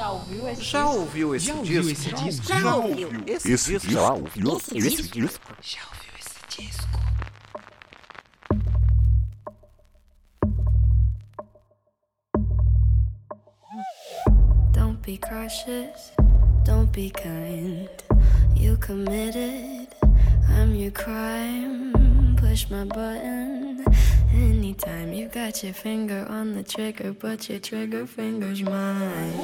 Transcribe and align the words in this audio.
Já 0.00 0.10
ouviu 0.12 0.48
esse 0.48 0.62
Já 0.62 0.82
disco? 0.82 0.98
ouviu 0.98 1.34
esse 1.34 1.46
Já 1.46 1.52
disco? 1.52 1.60
ouviu 1.60 1.90
esse 1.92 2.10
disco? 2.14 2.46
Já 2.46 2.74
ouviu 2.74 3.08
esse, 3.26 3.52
Esse 3.52 3.72
disco? 3.78 3.90
já 3.92 4.12
ouviu 4.14 4.56
Esse 4.56 4.78
esse 4.78 5.02
disco? 5.02 5.20
disco? 5.20 5.56
Já 5.60 5.80
ouviu 5.92 6.12
esse 6.18 6.62
disco? 6.62 7.00
Don't 14.72 15.00
be 15.02 15.16
cautious, 15.16 16.12
don't 16.64 16.90
be 16.92 17.10
kind. 17.10 17.88
You 18.56 18.76
committed, 18.76 19.88
I'm 20.48 20.74
your 20.74 20.90
crime. 20.90 22.36
Push 22.36 22.70
my 22.70 22.84
button 22.84 23.49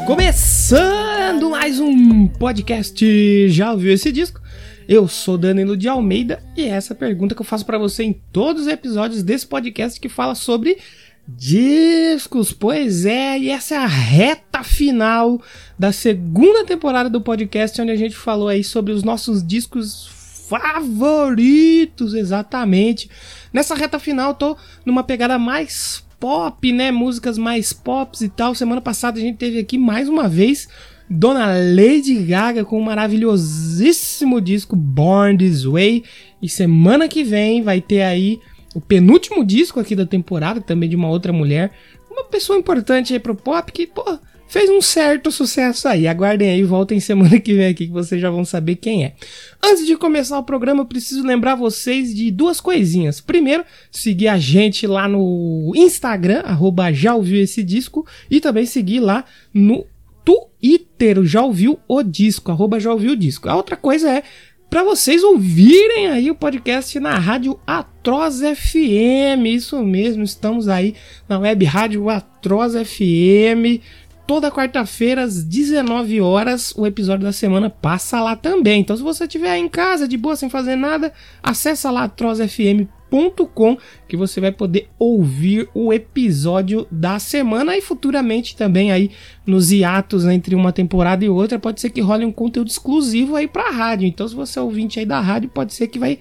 Começando 0.06 1.50
mais 1.50 1.80
um 1.80 2.28
podcast 2.28 3.48
Já 3.48 3.72
ouviu 3.72 3.92
esse 3.92 4.12
disco? 4.12 4.40
Eu 4.88 5.08
sou 5.08 5.36
Danilo 5.36 5.76
de 5.76 5.88
Almeida 5.88 6.40
e 6.56 6.64
essa 6.64 6.94
é 6.94 6.96
pergunta 6.96 7.34
que 7.34 7.40
eu 7.40 7.46
faço 7.46 7.66
pra 7.66 7.78
você 7.78 8.04
em 8.04 8.12
todos 8.32 8.62
os 8.62 8.68
episódios 8.68 9.24
desse 9.24 9.46
podcast 9.46 10.00
que 10.00 10.08
fala 10.08 10.36
sobre 10.36 10.78
discos. 11.26 12.52
Pois 12.52 13.04
é, 13.04 13.38
e 13.38 13.50
essa 13.50 13.74
é 13.74 13.78
a 13.78 13.86
reta 13.86 14.62
final 14.62 15.42
da 15.76 15.90
segunda 15.90 16.64
temporada 16.64 17.10
do 17.10 17.20
podcast 17.20 17.82
onde 17.82 17.90
a 17.90 17.96
gente 17.96 18.14
falou 18.14 18.46
aí 18.46 18.62
sobre 18.62 18.92
os 18.92 19.02
nossos 19.02 19.44
discos 19.44 20.15
favoritos, 20.48 22.14
exatamente. 22.14 23.10
Nessa 23.52 23.74
reta 23.74 23.98
final 23.98 24.34
tô 24.34 24.56
numa 24.84 25.02
pegada 25.02 25.38
mais 25.38 26.04
pop, 26.18 26.72
né? 26.72 26.90
Músicas 26.90 27.38
mais 27.38 27.72
pops 27.72 28.20
e 28.20 28.28
tal. 28.28 28.54
Semana 28.54 28.80
passada 28.80 29.18
a 29.18 29.22
gente 29.22 29.36
teve 29.36 29.58
aqui 29.58 29.78
mais 29.78 30.08
uma 30.08 30.28
vez 30.28 30.68
Dona 31.08 31.46
Lady 31.46 32.14
Gaga 32.24 32.64
com 32.64 32.78
o 32.78 32.84
maravilhosíssimo 32.84 34.40
disco 34.40 34.74
Born 34.74 35.38
This 35.38 35.64
Way. 35.64 36.04
E 36.42 36.48
semana 36.48 37.08
que 37.08 37.22
vem 37.22 37.62
vai 37.62 37.80
ter 37.80 38.02
aí 38.02 38.40
o 38.74 38.80
penúltimo 38.80 39.44
disco 39.44 39.80
aqui 39.80 39.96
da 39.96 40.04
temporada, 40.04 40.60
também 40.60 40.88
de 40.88 40.96
uma 40.96 41.08
outra 41.08 41.32
mulher. 41.32 41.72
Uma 42.10 42.24
pessoa 42.24 42.58
importante 42.58 43.12
aí 43.12 43.18
pro 43.18 43.34
pop 43.34 43.70
que, 43.72 43.86
pô, 43.86 44.18
fez 44.48 44.70
um 44.70 44.80
certo 44.80 45.30
sucesso 45.30 45.88
aí. 45.88 46.06
Aguardem 46.06 46.50
aí, 46.50 46.62
voltem 46.62 47.00
semana 47.00 47.38
que 47.40 47.54
vem 47.54 47.66
aqui 47.66 47.86
que 47.86 47.92
vocês 47.92 48.20
já 48.20 48.30
vão 48.30 48.44
saber 48.44 48.76
quem 48.76 49.04
é. 49.04 49.14
Antes 49.62 49.86
de 49.86 49.96
começar 49.96 50.38
o 50.38 50.44
programa, 50.44 50.82
eu 50.82 50.86
preciso 50.86 51.22
lembrar 51.26 51.54
vocês 51.54 52.14
de 52.14 52.30
duas 52.30 52.60
coisinhas. 52.60 53.20
Primeiro, 53.20 53.64
seguir 53.90 54.28
a 54.28 54.38
gente 54.38 54.86
lá 54.86 55.08
no 55.08 55.72
Instagram, 55.74 56.40
arroba 56.40 56.92
já 56.92 57.14
ouviu 57.14 57.42
esse 57.42 57.62
disco, 57.62 58.06
e 58.30 58.40
também 58.40 58.66
seguir 58.66 59.00
lá 59.00 59.24
no 59.52 59.86
Twitter, 60.24 61.24
já 61.24 61.42
ouviu 61.42 61.78
o 61.86 62.02
disco, 62.02 62.50
arroba 62.50 62.80
já 62.80 62.92
ouviu 62.92 63.12
o 63.12 63.16
disco. 63.16 63.48
A 63.48 63.56
outra 63.56 63.76
coisa 63.76 64.10
é 64.10 64.22
para 64.68 64.82
vocês 64.82 65.22
ouvirem 65.22 66.08
aí 66.08 66.30
o 66.30 66.34
podcast 66.34 66.98
na 66.98 67.16
rádio 67.18 67.58
Atroz 67.64 68.40
FM, 68.40 69.46
isso 69.46 69.80
mesmo, 69.82 70.24
estamos 70.24 70.68
aí 70.68 70.94
na 71.28 71.38
web 71.38 71.64
rádio 71.64 72.10
Atroz 72.10 72.74
FM. 72.74 73.80
Toda 74.26 74.50
quarta-feira 74.50 75.22
às 75.22 75.44
19 75.44 76.20
horas 76.20 76.74
o 76.76 76.84
episódio 76.84 77.24
da 77.24 77.32
semana 77.32 77.70
passa 77.70 78.20
lá 78.20 78.34
também. 78.34 78.80
Então 78.80 78.96
se 78.96 79.02
você 79.02 79.24
estiver 79.24 79.56
em 79.56 79.68
casa 79.68 80.08
de 80.08 80.16
boa 80.16 80.34
sem 80.34 80.50
fazer 80.50 80.74
nada, 80.74 81.12
acessa 81.40 81.92
lá 81.92 82.04
atrozfm.com 82.04 83.78
que 84.08 84.16
você 84.16 84.40
vai 84.40 84.50
poder 84.50 84.88
ouvir 84.98 85.68
o 85.72 85.92
episódio 85.92 86.88
da 86.90 87.20
semana 87.20 87.76
e 87.76 87.80
futuramente 87.80 88.56
também 88.56 88.90
aí 88.90 89.12
nos 89.46 89.70
hiatos 89.70 90.24
entre 90.24 90.56
uma 90.56 90.72
temporada 90.72 91.24
e 91.24 91.28
outra 91.28 91.56
pode 91.56 91.80
ser 91.80 91.90
que 91.90 92.00
role 92.00 92.24
um 92.24 92.32
conteúdo 92.32 92.68
exclusivo 92.68 93.36
aí 93.36 93.46
para 93.46 93.68
a 93.68 93.72
rádio. 93.72 94.08
Então 94.08 94.26
se 94.26 94.34
você 94.34 94.58
é 94.58 94.62
ouvinte 94.62 94.98
aí 94.98 95.06
da 95.06 95.20
rádio, 95.20 95.48
pode 95.50 95.72
ser 95.72 95.86
que 95.86 96.00
vai 96.00 96.18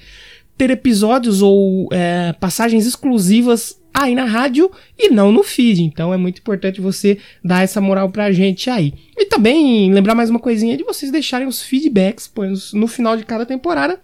ter 0.56 0.70
episódios 0.70 1.42
ou 1.42 1.90
é, 1.92 2.34
passagens 2.34 2.86
exclusivas 2.86 3.84
aí 3.96 4.14
na 4.14 4.26
rádio 4.26 4.70
e 5.00 5.10
não 5.10 5.32
no 5.32 5.42
feed. 5.42 5.82
Então 5.82 6.14
é 6.14 6.18
muito 6.18 6.40
importante 6.40 6.82
você 6.82 7.18
dar 7.44 7.64
essa 7.64 7.80
moral 7.80 8.10
pra 8.10 8.32
gente 8.32 8.70
aí. 8.70 8.94
E 9.18 9.26
também 9.26 9.92
lembrar 9.94 10.14
mais 10.14 10.30
uma 10.30 10.40
coisinha 10.40 10.76
de 10.76 10.84
vocês 10.84 11.12
deixarem 11.12 11.48
os 11.48 11.62
feedbacks, 11.62 12.28
pois 12.28 12.74
no 12.74 12.88
final 12.88 13.16
de 13.16 13.24
cada 13.24 13.46
temporada 13.46 14.00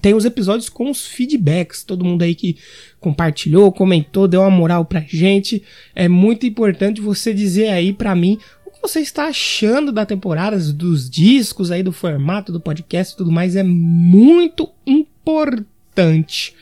tem 0.00 0.14
os 0.14 0.24
episódios 0.24 0.68
com 0.68 0.90
os 0.90 1.06
feedbacks. 1.06 1.84
Todo 1.84 2.04
mundo 2.04 2.22
aí 2.22 2.34
que 2.34 2.56
compartilhou, 2.98 3.70
comentou, 3.70 4.26
deu 4.26 4.40
uma 4.40 4.50
moral 4.50 4.84
pra 4.84 5.04
gente. 5.06 5.62
É 5.94 6.08
muito 6.08 6.44
importante 6.44 7.00
você 7.00 7.32
dizer 7.32 7.68
aí 7.68 7.92
pra 7.92 8.16
mim 8.16 8.38
o 8.66 8.70
que 8.72 8.82
você 8.82 8.98
está 8.98 9.26
achando 9.26 9.92
da 9.92 10.04
temporada, 10.04 10.58
dos 10.58 11.08
discos 11.08 11.70
aí, 11.70 11.84
do 11.84 11.92
formato 11.92 12.50
do 12.50 12.60
podcast 12.60 13.14
e 13.14 13.16
tudo 13.16 13.30
mais. 13.30 13.54
É 13.54 13.62
muito 13.62 14.68
importante. 14.84 16.54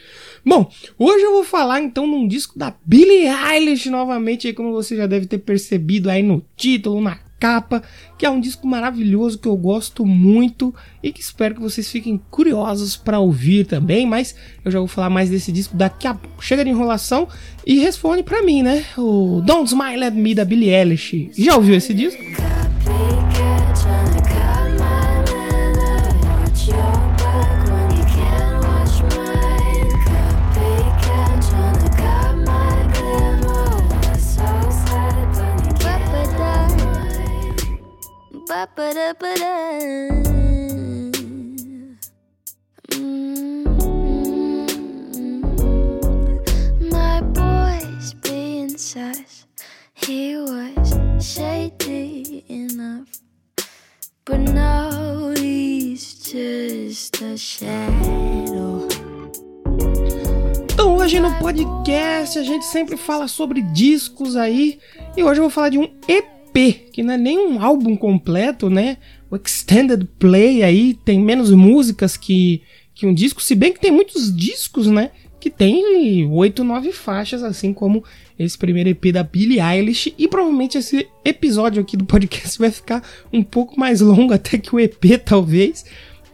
Bom, 0.44 0.70
hoje 0.98 1.24
eu 1.24 1.32
vou 1.32 1.44
falar 1.44 1.80
então 1.80 2.06
num 2.06 2.26
disco 2.26 2.58
da 2.58 2.74
Billie 2.84 3.28
Eilish 3.28 3.90
novamente, 3.90 4.46
aí 4.46 4.54
como 4.54 4.72
você 4.72 4.96
já 4.96 5.06
deve 5.06 5.26
ter 5.26 5.38
percebido 5.38 6.08
aí 6.08 6.22
no 6.22 6.42
título, 6.56 7.00
na 7.00 7.18
capa, 7.38 7.82
que 8.18 8.26
é 8.26 8.30
um 8.30 8.38
disco 8.38 8.66
maravilhoso 8.66 9.38
que 9.38 9.48
eu 9.48 9.56
gosto 9.56 10.04
muito 10.04 10.74
e 11.02 11.10
que 11.10 11.20
espero 11.20 11.54
que 11.54 11.60
vocês 11.60 11.90
fiquem 11.90 12.20
curiosos 12.30 12.96
para 12.96 13.18
ouvir 13.18 13.66
também, 13.66 14.06
mas 14.06 14.34
eu 14.62 14.70
já 14.70 14.78
vou 14.78 14.86
falar 14.86 15.08
mais 15.08 15.30
desse 15.30 15.50
disco 15.50 15.74
daqui 15.74 16.06
a 16.06 16.14
pouco. 16.14 16.44
Chega 16.44 16.62
de 16.62 16.70
enrolação 16.70 17.26
e 17.66 17.78
responde 17.78 18.22
para 18.22 18.42
mim, 18.42 18.62
né? 18.62 18.84
O 18.96 19.40
Don't 19.44 19.68
Smile 19.68 20.04
at 20.04 20.14
Me 20.14 20.34
da 20.34 20.44
Billie 20.44 20.70
Eilish. 20.70 21.30
Já 21.36 21.56
ouviu 21.56 21.74
esse 21.74 21.94
disco? 21.94 22.22
Ba-ba-da-ba-da. 38.50 39.54
Mm. 42.96 43.54
My 46.90 47.20
boy's 47.30 48.12
being 48.14 48.76
sus. 48.76 49.46
He 49.94 50.34
was 50.34 50.98
shady 51.24 52.44
enough, 52.48 53.06
but 54.24 54.40
now 54.40 55.30
he's 55.36 56.14
just 56.14 57.22
a 57.22 57.38
shadow. 57.38 58.88
Então 60.72 60.96
hoje 60.96 61.20
no 61.20 61.32
podcast 61.38 62.36
a 62.36 62.42
gente 62.42 62.64
sempre 62.64 62.96
fala 62.96 63.28
sobre 63.28 63.62
discos 63.62 64.34
aí 64.34 64.80
e 65.16 65.22
hoje 65.22 65.38
eu 65.38 65.44
vou 65.44 65.50
falar 65.50 65.68
de 65.68 65.78
um 65.78 65.84
EP, 66.08 66.39
que 66.92 67.02
não 67.02 67.14
é 67.14 67.16
nem 67.16 67.38
um 67.38 67.62
álbum 67.62 67.96
completo, 67.96 68.68
né? 68.68 68.98
O 69.30 69.36
Extended 69.36 70.06
Play 70.18 70.62
aí 70.62 70.94
tem 70.94 71.20
menos 71.20 71.50
músicas 71.50 72.16
que, 72.16 72.62
que 72.94 73.06
um 73.06 73.14
disco, 73.14 73.40
se 73.40 73.54
bem 73.54 73.72
que 73.72 73.80
tem 73.80 73.90
muitos 73.90 74.34
discos, 74.34 74.86
né? 74.86 75.10
Que 75.38 75.48
tem 75.48 76.26
oito, 76.26 76.62
nove 76.64 76.92
faixas, 76.92 77.42
assim 77.42 77.72
como 77.72 78.04
esse 78.38 78.58
primeiro 78.58 78.90
EP 78.90 79.12
da 79.12 79.22
Billie 79.22 79.60
Eilish. 79.60 80.14
E 80.18 80.28
provavelmente 80.28 80.76
esse 80.76 81.06
episódio 81.24 81.80
aqui 81.80 81.96
do 81.96 82.04
podcast 82.04 82.58
vai 82.60 82.70
ficar 82.70 83.02
um 83.32 83.42
pouco 83.42 83.78
mais 83.78 84.00
longo 84.00 84.32
até 84.32 84.58
que 84.58 84.74
o 84.74 84.80
EP, 84.80 85.18
talvez. 85.24 85.84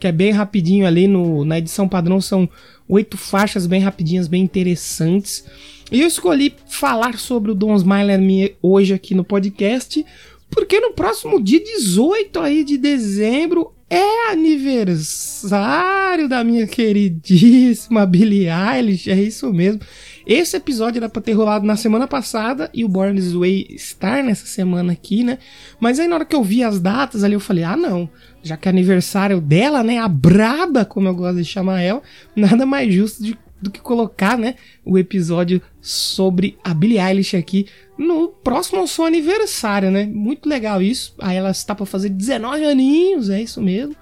Que 0.01 0.09
é 0.09 0.13
bem 0.13 0.31
rapidinho 0.31 0.87
ali 0.87 1.07
no, 1.07 1.45
na 1.45 1.59
edição 1.59 1.89
padrão, 1.89 2.21
são 2.21 2.49
oito 2.89 3.17
faixas 3.17 3.67
bem 3.67 3.81
rapidinhas, 3.81 4.29
bem 4.29 4.43
interessantes. 4.43 5.45
E 5.91 6.01
eu 6.01 6.09
escolhi 6.09 6.53
falar 6.67 7.17
sobre 7.17 7.53
o 7.53 7.55
Don't 7.55 7.79
Smile 7.79 8.13
at 8.13 8.21
Me 8.21 8.57
hoje 8.61 8.93
aqui 8.93 9.15
no 9.15 9.23
podcast, 9.23 10.05
porque 10.51 10.81
no 10.81 10.93
próximo 10.93 11.41
dia 11.41 11.63
18 11.63 12.41
aí 12.41 12.65
de 12.65 12.77
dezembro 12.77 13.73
é 13.89 14.33
aniversário 14.33 16.29
da 16.29 16.43
minha 16.43 16.67
queridíssima 16.67 18.05
Billie 18.05 18.49
Eilish, 18.49 19.09
é 19.09 19.15
isso 19.15 19.53
mesmo. 19.53 19.81
Esse 20.27 20.57
episódio 20.57 20.99
era 20.99 21.09
pra 21.09 21.23
ter 21.23 21.35
rolado 21.35 21.65
na 21.65 21.77
semana 21.77 22.09
passada 22.09 22.69
e 22.75 22.85
o 22.85 22.89
Born 22.89 23.15
This 23.15 23.33
Way 23.33 23.69
estar 23.71 24.25
nessa 24.25 24.45
semana 24.45 24.93
aqui, 24.93 25.23
né? 25.23 25.39
Mas 25.79 26.01
aí 26.01 26.09
na 26.09 26.17
hora 26.17 26.25
que 26.25 26.35
eu 26.35 26.43
vi 26.43 26.65
as 26.65 26.81
datas 26.81 27.23
ali, 27.23 27.35
eu 27.35 27.41
falei, 27.41 27.63
ah 27.63 27.77
não, 27.77 28.11
já 28.43 28.57
que 28.57 28.69
é 28.69 28.71
aniversário 28.71 29.41
dela, 29.41 29.85
né? 29.85 29.99
A 29.99 30.09
braba, 30.09 30.85
como 30.85 31.07
eu 31.07 31.15
gosto 31.15 31.37
de 31.37 31.45
chamar 31.45 31.81
ela, 31.81 32.03
nada 32.35 32.67
mais 32.67 32.93
justo 32.93 33.23
de 33.23 33.39
do 33.61 33.71
que 33.71 33.81
colocar, 33.81 34.37
né, 34.37 34.55
o 34.85 34.99
episódio 34.99 35.63
sobre 35.81 36.59
a 36.63 36.75
Billie 36.75 36.99
Eilish 36.99 37.37
aqui 37.37 37.67
no 37.99 38.29
próximo 38.29 38.81
ao 38.81 38.87
seu 38.87 39.05
aniversário, 39.05 39.91
né? 39.91 40.05
Muito 40.07 40.49
legal 40.49 40.83
isso. 40.83 41.15
Aí 41.19 41.37
ela 41.37 41.51
está 41.51 41.75
para 41.75 41.87
fazer 41.87 42.11
19 42.11 42.65
aninhos, 42.65 43.31
é 43.31 43.41
isso 43.41 43.63
mesmo. 43.63 43.97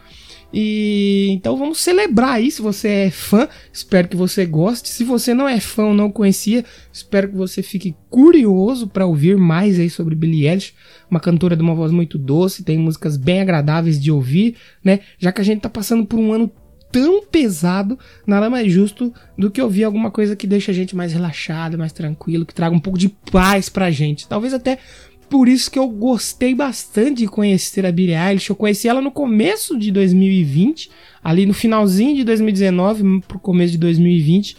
E 0.57 1.31
então 1.31 1.57
vamos 1.57 1.81
celebrar 1.81 2.35
aí 2.35 2.49
se 2.49 2.63
você 2.63 2.89
é 2.89 3.11
fã, 3.11 3.49
espero 3.73 4.07
que 4.07 4.17
você 4.17 4.47
goste. 4.47 4.89
Se 4.89 5.03
você 5.03 5.35
não 5.35 5.49
é 5.49 5.59
fã 5.59 5.87
ou 5.87 5.95
não 5.95 6.13
conhecia, 6.13 6.65
espero 6.93 7.29
que 7.29 7.35
você 7.35 7.61
fique 7.61 7.97
curioso 8.09 8.87
para 8.87 9.05
ouvir 9.05 9.37
mais 9.37 9.81
aí 9.81 9.91
sobre 9.91 10.15
Billie 10.15 10.47
Eilish, 10.47 10.73
uma 11.11 11.19
cantora 11.19 11.57
de 11.57 11.63
uma 11.63 11.75
voz 11.75 11.91
muito 11.91 12.17
doce, 12.17 12.63
tem 12.63 12.79
músicas 12.79 13.17
bem 13.17 13.41
agradáveis 13.41 14.01
de 14.01 14.13
ouvir, 14.13 14.55
né? 14.83 15.01
Já 15.19 15.33
que 15.33 15.41
a 15.41 15.45
gente 15.45 15.61
tá 15.61 15.69
passando 15.69 16.07
por 16.07 16.21
um 16.21 16.33
ano 16.33 16.51
tão 16.95 17.25
pesado, 17.27 17.99
nada 18.25 18.49
mais 18.49 18.71
justo 18.71 19.13
do 19.37 19.51
que 19.51 19.61
ouvir 19.61 19.83
alguma 19.83 20.13
coisa 20.13 20.37
que 20.37 20.47
deixa 20.47 20.71
a 20.71 20.75
gente 20.75 20.95
mais 20.95 21.13
relaxado, 21.13 21.77
mais 21.77 21.93
tranquilo, 21.93 22.47
que 22.47 22.55
traga 22.55 22.73
um 22.73 22.79
pouco 22.79 22.97
de 22.97 23.09
paz 23.09 23.69
pra 23.69 23.91
gente. 23.91 24.29
Talvez 24.29 24.55
até 24.55 24.79
por 25.29 25.49
isso 25.49 25.69
que 25.69 25.77
eu 25.77 25.89
gostei 25.89 26.55
bastante 26.55 27.23
de 27.23 27.27
conhecer 27.27 27.85
a 27.85 27.91
Billie 27.91 28.15
Eilish. 28.15 28.49
Eu 28.49 28.55
conheci 28.55 28.87
ela 28.87 29.01
no 29.01 29.11
começo 29.11 29.77
de 29.77 29.91
2020, 29.91 30.89
ali 31.25 31.47
no 31.47 31.53
finalzinho 31.53 32.15
de 32.15 32.23
2019 32.23 33.23
pro 33.27 33.41
começo 33.41 33.73
de 33.73 33.79
2020. 33.79 34.57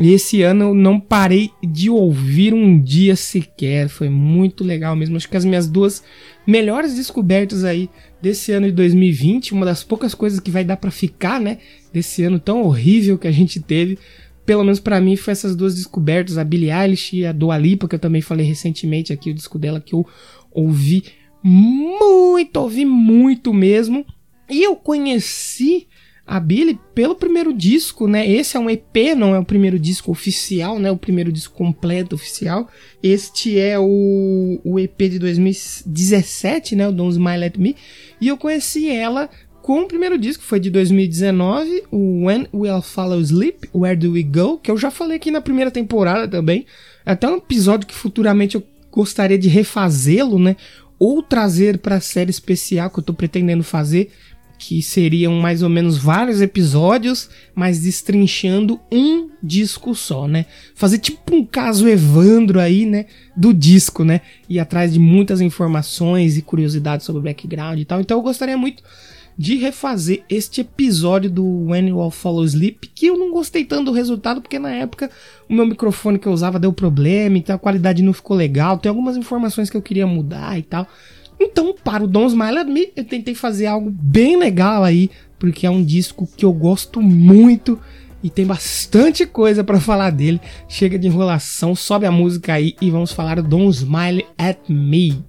E 0.00 0.12
esse 0.12 0.42
ano 0.42 0.66
eu 0.66 0.74
não 0.74 1.00
parei 1.00 1.50
de 1.62 1.90
ouvir 1.90 2.54
um 2.54 2.80
dia 2.80 3.16
sequer. 3.16 3.88
Foi 3.88 4.08
muito 4.08 4.62
legal 4.62 4.94
mesmo. 4.94 5.16
Acho 5.16 5.28
que 5.28 5.36
as 5.36 5.44
minhas 5.44 5.66
duas 5.66 6.04
melhores 6.46 6.94
descobertas 6.94 7.64
aí 7.64 7.90
desse 8.22 8.52
ano 8.52 8.66
de 8.66 8.72
2020, 8.72 9.52
uma 9.52 9.66
das 9.66 9.82
poucas 9.82 10.14
coisas 10.14 10.38
que 10.38 10.50
vai 10.50 10.64
dar 10.64 10.76
pra 10.76 10.90
ficar, 10.90 11.40
né, 11.40 11.58
desse 11.92 12.22
ano 12.22 12.38
tão 12.38 12.62
horrível 12.62 13.18
que 13.18 13.28
a 13.28 13.32
gente 13.32 13.60
teve, 13.60 13.98
pelo 14.46 14.64
menos 14.64 14.80
pra 14.80 15.00
mim 15.00 15.14
foi 15.14 15.32
essas 15.32 15.54
duas 15.54 15.74
descobertas, 15.74 16.38
a 16.38 16.44
Billie 16.44 16.70
Eilish 16.70 17.16
e 17.16 17.26
a 17.26 17.32
Dua 17.32 17.58
Lipa, 17.58 17.86
que 17.86 17.94
eu 17.94 17.98
também 17.98 18.22
falei 18.22 18.46
recentemente 18.46 19.12
aqui 19.12 19.30
o 19.30 19.34
disco 19.34 19.58
dela 19.58 19.80
que 19.80 19.94
eu 19.94 20.06
ouvi 20.50 21.04
muito, 21.42 22.56
ouvi 22.56 22.84
muito 22.86 23.52
mesmo. 23.52 24.06
E 24.48 24.62
eu 24.62 24.74
conheci 24.74 25.86
a 26.28 26.38
Billie 26.38 26.78
pelo 26.94 27.14
primeiro 27.14 27.54
disco, 27.54 28.06
né? 28.06 28.28
Esse 28.30 28.58
é 28.58 28.60
um 28.60 28.68
EP, 28.68 29.16
não 29.16 29.34
é 29.34 29.38
o 29.38 29.44
primeiro 29.44 29.78
disco 29.78 30.10
oficial, 30.10 30.78
né? 30.78 30.90
O 30.90 30.96
primeiro 30.96 31.32
disco 31.32 31.56
completo 31.56 32.14
oficial. 32.14 32.68
Este 33.02 33.58
é 33.58 33.78
o, 33.78 34.60
o 34.62 34.78
EP 34.78 34.98
de 34.98 35.18
2017, 35.18 36.76
né? 36.76 36.86
O 36.86 36.92
Don't 36.92 37.12
Smile 37.12 37.44
at 37.44 37.56
Me. 37.56 37.74
E 38.20 38.28
eu 38.28 38.36
conheci 38.36 38.90
ela 38.90 39.30
com 39.62 39.80
o 39.80 39.88
primeiro 39.88 40.18
disco, 40.18 40.42
foi 40.44 40.60
de 40.60 40.70
2019, 40.70 41.84
o 41.90 42.26
When 42.26 42.46
We'll 42.54 42.82
Follow 42.82 43.20
Sleep, 43.20 43.68
Where 43.74 43.96
Do 43.96 44.12
We 44.12 44.22
Go, 44.22 44.58
que 44.58 44.70
eu 44.70 44.76
já 44.76 44.90
falei 44.90 45.16
aqui 45.16 45.30
na 45.30 45.40
primeira 45.40 45.70
temporada 45.70 46.28
também. 46.28 46.66
Até 47.06 47.28
um 47.28 47.36
episódio 47.36 47.86
que 47.86 47.94
futuramente 47.94 48.54
eu 48.54 48.62
gostaria 48.90 49.38
de 49.38 49.48
refazê-lo, 49.48 50.38
né? 50.38 50.56
Ou 50.98 51.22
trazer 51.22 51.78
para 51.78 51.96
a 51.96 52.00
série 52.00 52.30
especial 52.30 52.90
que 52.90 52.98
eu 52.98 53.04
tô 53.04 53.14
pretendendo 53.14 53.62
fazer, 53.62 54.10
que 54.58 54.82
seriam 54.82 55.34
mais 55.34 55.62
ou 55.62 55.68
menos 55.68 55.96
vários 55.96 56.40
episódios, 56.40 57.30
mas 57.54 57.80
destrinchando 57.80 58.80
um 58.90 59.30
disco 59.42 59.94
só, 59.94 60.26
né? 60.26 60.46
Fazer 60.74 60.98
tipo 60.98 61.34
um 61.34 61.44
caso 61.44 61.88
Evandro 61.88 62.58
aí, 62.58 62.84
né? 62.84 63.06
Do 63.36 63.54
disco, 63.54 64.04
né? 64.04 64.20
Ir 64.48 64.58
atrás 64.58 64.92
de 64.92 64.98
muitas 64.98 65.40
informações 65.40 66.36
e 66.36 66.42
curiosidades 66.42 67.06
sobre 67.06 67.20
o 67.20 67.24
background 67.24 67.78
e 67.78 67.84
tal. 67.84 68.00
Então 68.00 68.18
eu 68.18 68.22
gostaria 68.22 68.58
muito 68.58 68.82
de 69.38 69.54
refazer 69.54 70.24
este 70.28 70.62
episódio 70.62 71.30
do 71.30 71.44
When 71.66 71.90
You 71.90 72.00
All 72.00 72.10
Follow 72.10 72.44
Sleep, 72.44 72.88
que 72.92 73.06
eu 73.06 73.16
não 73.16 73.30
gostei 73.30 73.64
tanto 73.64 73.84
do 73.84 73.92
resultado, 73.92 74.42
porque 74.42 74.58
na 74.58 74.72
época 74.72 75.08
o 75.48 75.54
meu 75.54 75.64
microfone 75.64 76.18
que 76.18 76.26
eu 76.26 76.32
usava 76.32 76.58
deu 76.58 76.72
problema, 76.72 77.38
então 77.38 77.54
a 77.54 77.58
qualidade 77.58 78.02
não 78.02 78.12
ficou 78.12 78.36
legal, 78.36 78.78
tem 78.78 78.90
algumas 78.90 79.16
informações 79.16 79.70
que 79.70 79.76
eu 79.76 79.82
queria 79.82 80.08
mudar 80.08 80.58
e 80.58 80.62
tal. 80.62 80.88
Então, 81.40 81.74
para 81.84 82.04
o 82.04 82.08
Don't 82.08 82.30
Smile 82.30 82.58
at 82.58 82.66
Me, 82.66 82.92
eu 82.96 83.04
tentei 83.04 83.34
fazer 83.34 83.66
algo 83.66 83.90
bem 83.90 84.36
legal 84.36 84.82
aí, 84.82 85.10
porque 85.38 85.66
é 85.66 85.70
um 85.70 85.84
disco 85.84 86.28
que 86.36 86.44
eu 86.44 86.52
gosto 86.52 87.00
muito 87.00 87.78
e 88.22 88.28
tem 88.28 88.44
bastante 88.44 89.24
coisa 89.24 89.62
para 89.62 89.80
falar 89.80 90.10
dele. 90.10 90.40
Chega 90.68 90.98
de 90.98 91.06
enrolação, 91.06 91.74
sobe 91.74 92.06
a 92.06 92.10
música 92.10 92.54
aí 92.54 92.74
e 92.80 92.90
vamos 92.90 93.12
falar 93.12 93.40
do 93.40 93.48
Don't 93.48 93.76
Smile 93.76 94.26
at 94.36 94.58
Me. 94.68 95.24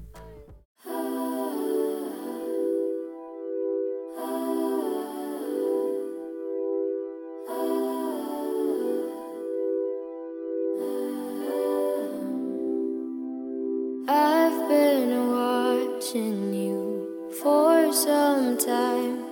Watching 16.10 16.54
you 16.54 17.30
for 17.40 17.94
some 17.94 18.58
time. 18.58 19.24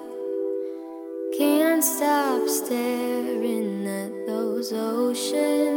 Can't 1.36 1.84
stop 1.84 2.48
staring 2.48 3.88
at 3.88 4.12
those 4.28 4.72
ocean 4.74 5.77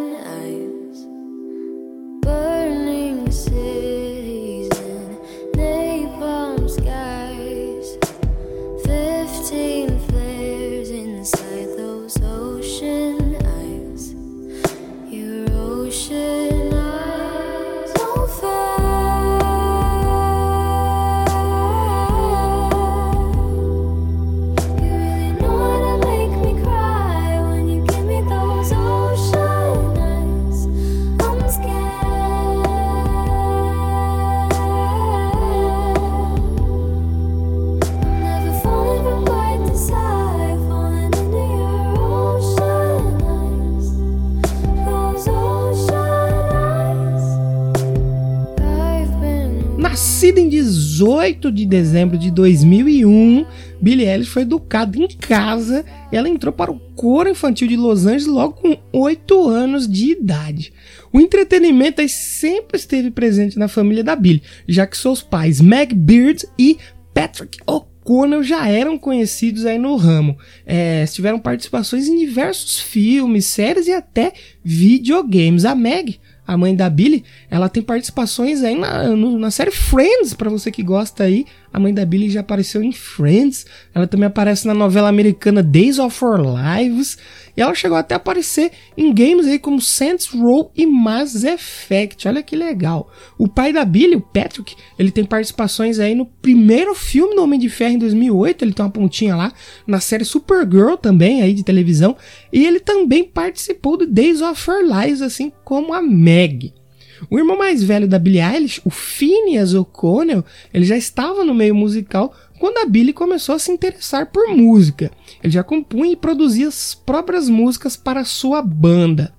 18 51.01 51.51
de 51.51 51.65
dezembro 51.65 52.19
de 52.19 52.31
2001, 52.31 53.47
Billie 53.81 54.07
Eilish 54.07 54.29
foi 54.29 54.43
educada 54.43 54.99
em 54.99 55.09
casa. 55.09 55.83
Ela 56.13 56.29
entrou 56.29 56.53
para 56.53 56.71
o 56.71 56.79
coro 56.95 57.31
infantil 57.31 57.67
de 57.67 57.75
Los 57.75 58.05
Angeles 58.05 58.27
logo 58.27 58.53
com 58.53 58.77
8 58.93 59.49
anos 59.49 59.89
de 59.89 60.13
idade. 60.13 60.75
O 61.11 61.19
entretenimento 61.19 62.07
sempre 62.07 62.77
esteve 62.77 63.11
presente 63.11 63.59
na 63.59 63.67
família 63.67 64.05
da 64.05 64.15
Billie, 64.15 64.43
já 64.69 64.87
que 64.87 64.99
seus 64.99 65.23
pais 65.23 65.59
Meg 65.59 65.95
Beard 65.95 66.45
e 66.59 66.77
Patrick 67.15 67.57
O'Connell 67.67 68.43
já 68.43 68.69
eram 68.69 68.99
conhecidos 68.99 69.65
aí 69.65 69.79
no 69.79 69.97
ramo. 69.97 70.37
É, 70.67 71.07
tiveram 71.07 71.39
participações 71.39 72.09
em 72.09 72.19
diversos 72.19 72.79
filmes, 72.79 73.47
séries 73.47 73.87
e 73.87 73.93
até 73.93 74.35
videogames. 74.63 75.65
A 75.65 75.75
Meg 75.75 76.21
a 76.51 76.57
mãe 76.57 76.75
da 76.75 76.91
Billy, 76.91 77.25
ela 77.49 77.69
tem 77.69 77.81
participações 77.81 78.65
aí 78.65 78.77
na, 78.77 79.15
na 79.15 79.53
série 79.53 79.71
Friends, 79.71 80.35
pra 80.35 80.51
você 80.51 80.69
que 80.73 80.83
gosta 80.83 81.23
aí. 81.23 81.47
A 81.73 81.79
mãe 81.79 81.95
da 81.95 82.05
Billy 82.05 82.29
já 82.29 82.41
apareceu 82.41 82.83
em 82.83 82.93
Friends. 82.93 83.65
Ela 83.95 84.07
também 84.07 84.27
aparece 84.27 84.67
na 84.67 84.75
novela 84.75 85.09
americana 85.09 85.63
Days 85.63 85.99
of 85.99 86.25
Our 86.25 86.41
Lives. 86.41 87.17
E 87.57 87.61
ela 87.61 87.75
chegou 87.75 87.97
até 87.97 88.15
a 88.15 88.17
aparecer 88.17 88.73
em 88.97 89.13
games 89.13 89.47
aí 89.47 89.59
como 89.59 89.81
Saints 89.81 90.27
Row 90.27 90.73
e 90.77 90.87
Mass 90.87 91.45
Effect. 91.45 92.27
Olha 92.27 92.43
que 92.43 92.57
legal. 92.57 93.11
O 93.39 93.49
pai 93.49 93.73
da 93.73 93.85
Billy, 93.85 94.17
o 94.17 94.21
Patrick, 94.21 94.75
ele 94.99 95.11
tem 95.11 95.25
participações 95.25 95.99
aí 95.99 96.15
no 96.15 96.27
primeiro 96.27 96.95
filme 96.95 97.35
do 97.35 97.43
Homem 97.43 97.59
de 97.59 97.69
Ferro 97.69 97.95
em 97.95 97.99
2008. 97.99 98.65
Ele 98.65 98.73
tem 98.73 98.85
uma 98.85 98.91
pontinha 98.91 99.37
lá. 99.37 99.53
Na 99.87 100.01
série 100.01 100.25
Supergirl 100.25 100.97
também, 100.97 101.43
aí 101.43 101.53
de 101.53 101.63
televisão. 101.63 102.17
E 102.53 102.67
ele 102.67 102.81
também 102.81 103.25
participou 103.25 103.97
do 103.97 104.07
Days 104.07 104.41
of 104.41 104.71
Our 104.71 104.83
Lives, 104.83 105.23
assim 105.23 105.53
como 105.65 105.95
a 105.95 106.03
Meg. 106.03 106.80
O 107.29 107.39
irmão 107.39 107.59
mais 107.59 107.83
velho 107.83 108.09
da 108.09 108.19
Billie 108.19 108.41
Eilish, 108.41 108.81
o 108.85 108.91
Phineas 108.91 109.75
O'Connell, 109.75 110.45
ele 110.73 110.85
já 110.85 110.97
estava 110.97 111.45
no 111.45 111.55
meio 111.55 111.75
musical 111.75 112.35
quando 112.59 112.79
a 112.79 112.87
Billie 112.87 113.13
começou 113.13 113.55
a 113.55 113.59
se 113.59 113.73
interessar 113.73 114.31
por 114.31 114.49
música. 114.49 115.11
Ele 115.43 115.53
já 115.53 115.65
compunha 115.65 116.13
e 116.13 116.17
produzia 116.17 116.69
as 116.69 116.95
próprias 116.95 117.49
músicas 117.49 117.97
para 117.97 118.25
sua 118.25 118.63
banda. 118.63 119.35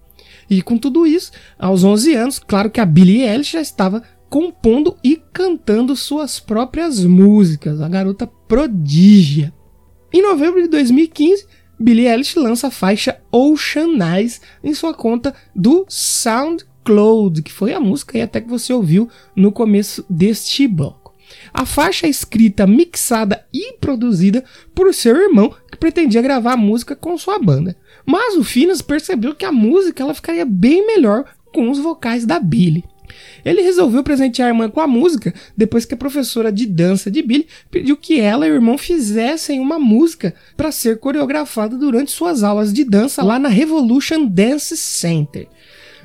E 0.49 0.61
com 0.61 0.77
tudo 0.77 1.07
isso, 1.07 1.31
aos 1.57 1.83
11 1.83 2.13
anos, 2.13 2.39
claro 2.39 2.69
que 2.69 2.81
a 2.81 2.85
Billie 2.85 3.23
Eilish 3.23 3.53
já 3.53 3.61
estava 3.61 4.03
compondo 4.29 4.97
e 5.03 5.21
cantando 5.33 5.95
suas 5.95 6.39
próprias 6.39 7.03
músicas, 7.03 7.81
a 7.81 7.87
garota 7.87 8.27
prodígia. 8.47 9.53
Em 10.11 10.21
novembro 10.21 10.61
de 10.61 10.67
2015, 10.67 11.45
Billie 11.79 12.07
Eilish 12.07 12.37
lança 12.37 12.67
a 12.67 12.71
faixa 12.71 13.19
Ocean 13.31 13.97
Eyes 14.15 14.41
em 14.63 14.73
sua 14.73 14.93
conta 14.93 15.33
do 15.55 15.85
SoundCloud, 16.81 17.41
que 17.41 17.51
foi 17.51 17.73
a 17.73 17.79
música 17.79 18.17
aí 18.17 18.21
até 18.21 18.41
que 18.41 18.49
você 18.49 18.73
ouviu 18.73 19.09
no 19.35 19.51
começo 19.51 20.05
deste 20.09 20.67
bloco. 20.67 21.13
A 21.53 21.65
faixa 21.65 22.07
é 22.07 22.09
escrita, 22.09 22.67
mixada 22.67 23.45
e 23.53 23.73
produzida 23.73 24.43
por 24.75 24.93
seu 24.93 25.15
irmão, 25.15 25.53
que 25.71 25.77
pretendia 25.77 26.21
gravar 26.21 26.53
a 26.53 26.57
música 26.57 26.95
com 26.95 27.17
sua 27.17 27.39
banda. 27.39 27.75
Mas 28.05 28.35
o 28.35 28.43
Finas 28.43 28.81
percebeu 28.81 29.33
que 29.33 29.45
a 29.45 29.51
música 29.51 30.03
ela 30.03 30.13
ficaria 30.13 30.45
bem 30.45 30.85
melhor 30.85 31.25
com 31.53 31.69
os 31.69 31.79
vocais 31.79 32.25
da 32.25 32.39
Billy. 32.39 32.83
Ele 33.43 33.61
resolveu 33.61 34.03
presentear 34.03 34.47
a 34.47 34.51
irmã 34.51 34.69
com 34.69 34.79
a 34.79 34.87
música 34.87 35.33
depois 35.55 35.85
que 35.85 35.93
a 35.93 35.97
professora 35.97 36.51
de 36.51 36.65
dança 36.65 37.09
de 37.09 37.21
Billy 37.21 37.47
pediu 37.69 37.97
que 37.97 38.19
ela 38.19 38.47
e 38.47 38.51
o 38.51 38.55
irmão 38.55 38.77
fizessem 38.77 39.59
uma 39.59 39.79
música 39.79 40.33
para 40.55 40.71
ser 40.71 40.99
coreografada 40.99 41.75
durante 41.75 42.11
suas 42.11 42.43
aulas 42.43 42.71
de 42.71 42.83
dança 42.83 43.23
lá 43.23 43.39
na 43.39 43.49
Revolution 43.49 44.25
Dance 44.25 44.77
Center. 44.77 45.47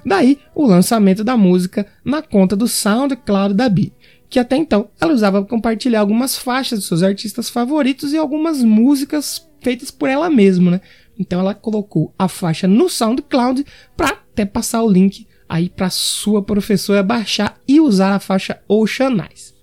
Daí 0.06 0.38
o 0.54 0.64
lançamento 0.64 1.24
da 1.24 1.36
música 1.36 1.84
na 2.04 2.22
conta 2.22 2.54
do 2.54 2.68
SoundCloud 2.68 3.54
da 3.54 3.68
Billy, 3.68 3.92
que 4.30 4.38
até 4.38 4.56
então 4.56 4.88
ela 5.00 5.12
usava 5.12 5.40
para 5.40 5.50
compartilhar 5.50 5.98
algumas 5.98 6.38
faixas 6.38 6.78
de 6.78 6.84
seus 6.86 7.02
artistas 7.02 7.50
favoritos 7.50 8.12
e 8.12 8.16
algumas 8.16 8.62
músicas 8.62 9.48
feitas 9.60 9.90
por 9.90 10.08
ela 10.08 10.30
mesma, 10.30 10.70
né? 10.70 10.80
Então 11.18 11.40
ela 11.40 11.54
colocou 11.54 12.14
a 12.16 12.28
faixa 12.28 12.68
no 12.68 12.88
SoundCloud 12.88 13.66
para 13.96 14.10
até 14.10 14.44
passar 14.44 14.84
o 14.84 14.90
link 14.90 15.26
aí 15.48 15.68
para 15.68 15.90
sua 15.90 16.40
professora 16.40 17.02
baixar 17.02 17.58
e 17.66 17.80
usar 17.80 18.14
a 18.14 18.20
faixa 18.20 18.60
Ocean 18.68 19.16
Eyes. 19.28 19.56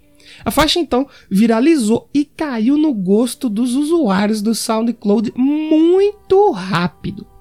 A 0.44 0.52
faixa 0.52 0.78
então 0.78 1.08
viralizou 1.30 2.10
e 2.14 2.26
caiu 2.26 2.78
no 2.78 2.94
gosto 2.94 3.48
dos 3.48 3.76
usuários 3.76 4.42
do 4.42 4.54
SoundCloud 4.54 5.32
muito 5.38 6.52
rápido. 6.52 7.33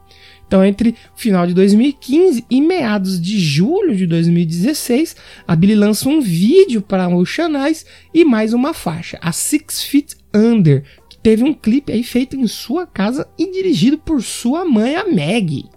Então, 0.53 0.63
entre 0.63 0.95
final 1.17 1.47
de 1.47 1.55
2015 1.55 2.45
e 2.51 2.61
meados 2.61 3.19
de 3.19 3.41
julho 3.41 3.97
de 3.97 4.07
2016, 4.07 5.17
a 5.49 5.57
Billy 5.57 5.75
lança 5.75 6.11
um 6.11 6.21
vídeo 6.21 6.83
para 6.83 7.09
Ocean 7.09 7.59
Eyes 7.65 7.87
e 8.13 8.23
mais 8.23 8.53
uma 8.53 8.75
faixa, 8.75 9.19
a 9.23 9.33
Six 9.33 9.83
Feet 9.85 10.15
Under, 10.35 10.85
que 11.09 11.17
teve 11.17 11.43
um 11.43 11.55
clipe 11.55 11.91
aí 11.91 12.03
feito 12.03 12.37
em 12.37 12.47
sua 12.47 12.87
casa 12.87 13.27
e 13.39 13.51
dirigido 13.51 13.97
por 13.97 14.23
sua 14.23 14.63
mãe, 14.63 14.95
a 14.95 15.07
Maggie. 15.07 15.71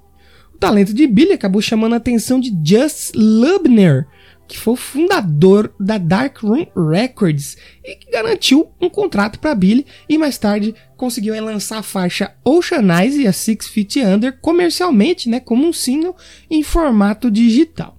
O 0.53 0.57
talento 0.57 0.93
de 0.93 1.07
Billy 1.07 1.31
acabou 1.31 1.61
chamando 1.61 1.93
a 1.93 1.95
atenção 1.95 2.37
de 2.37 2.53
Just 2.61 3.13
Lubner, 3.15 4.05
que 4.47 4.57
foi 4.57 4.73
o 4.73 4.77
fundador 4.77 5.73
da 5.79 5.97
Dark 5.97 6.39
Room 6.39 6.67
Records 6.89 7.57
e 7.83 7.95
que 7.95 8.11
garantiu 8.11 8.71
um 8.79 8.89
contrato 8.89 9.39
para 9.39 9.55
Billy 9.55 9.85
e 10.07 10.17
mais 10.17 10.37
tarde 10.37 10.75
conseguiu 10.95 11.33
aí 11.33 11.41
lançar 11.41 11.79
a 11.79 11.83
faixa 11.83 12.33
Ocean 12.43 12.87
Eyes 12.99 13.15
e 13.15 13.27
a 13.27 13.33
Six 13.33 13.67
Feet 13.67 13.97
Under 13.97 14.37
comercialmente, 14.39 15.29
né, 15.29 15.39
como 15.39 15.67
um 15.67 15.73
single 15.73 16.15
em 16.49 16.63
formato 16.63 17.29
digital. 17.31 17.95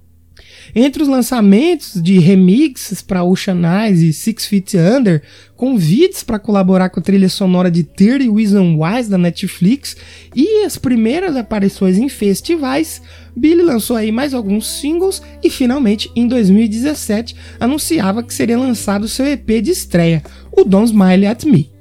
Entre 0.74 1.02
os 1.02 1.08
lançamentos 1.08 2.00
de 2.02 2.18
remixes 2.18 3.00
para 3.00 3.24
Ocean 3.24 3.60
Eyes 3.62 4.00
e 4.00 4.12
Six 4.12 4.46
Feet 4.46 4.74
Under, 4.74 5.22
convites 5.54 6.22
para 6.22 6.38
colaborar 6.38 6.90
com 6.90 7.00
a 7.00 7.02
trilha 7.02 7.28
sonora 7.28 7.70
de 7.70 7.82
30 7.82 8.32
Reasons 8.32 8.76
Why 8.78 9.04
da 9.08 9.18
Netflix 9.18 9.96
e 10.34 10.64
as 10.64 10.76
primeiras 10.76 11.36
aparições 11.36 11.96
em 11.96 12.08
festivais, 12.08 13.00
Billy 13.36 13.62
lançou 13.62 13.96
aí 13.96 14.10
mais 14.10 14.32
alguns 14.32 14.66
singles 14.66 15.20
e 15.44 15.50
finalmente 15.50 16.10
em 16.16 16.26
2017 16.26 17.36
anunciava 17.60 18.22
que 18.22 18.32
seria 18.32 18.58
lançado 18.58 19.06
seu 19.06 19.26
EP 19.26 19.60
de 19.62 19.70
estreia, 19.70 20.22
o 20.50 20.64
Don't 20.64 20.86
Smile 20.86 21.26
at 21.26 21.44
Me. 21.44 21.75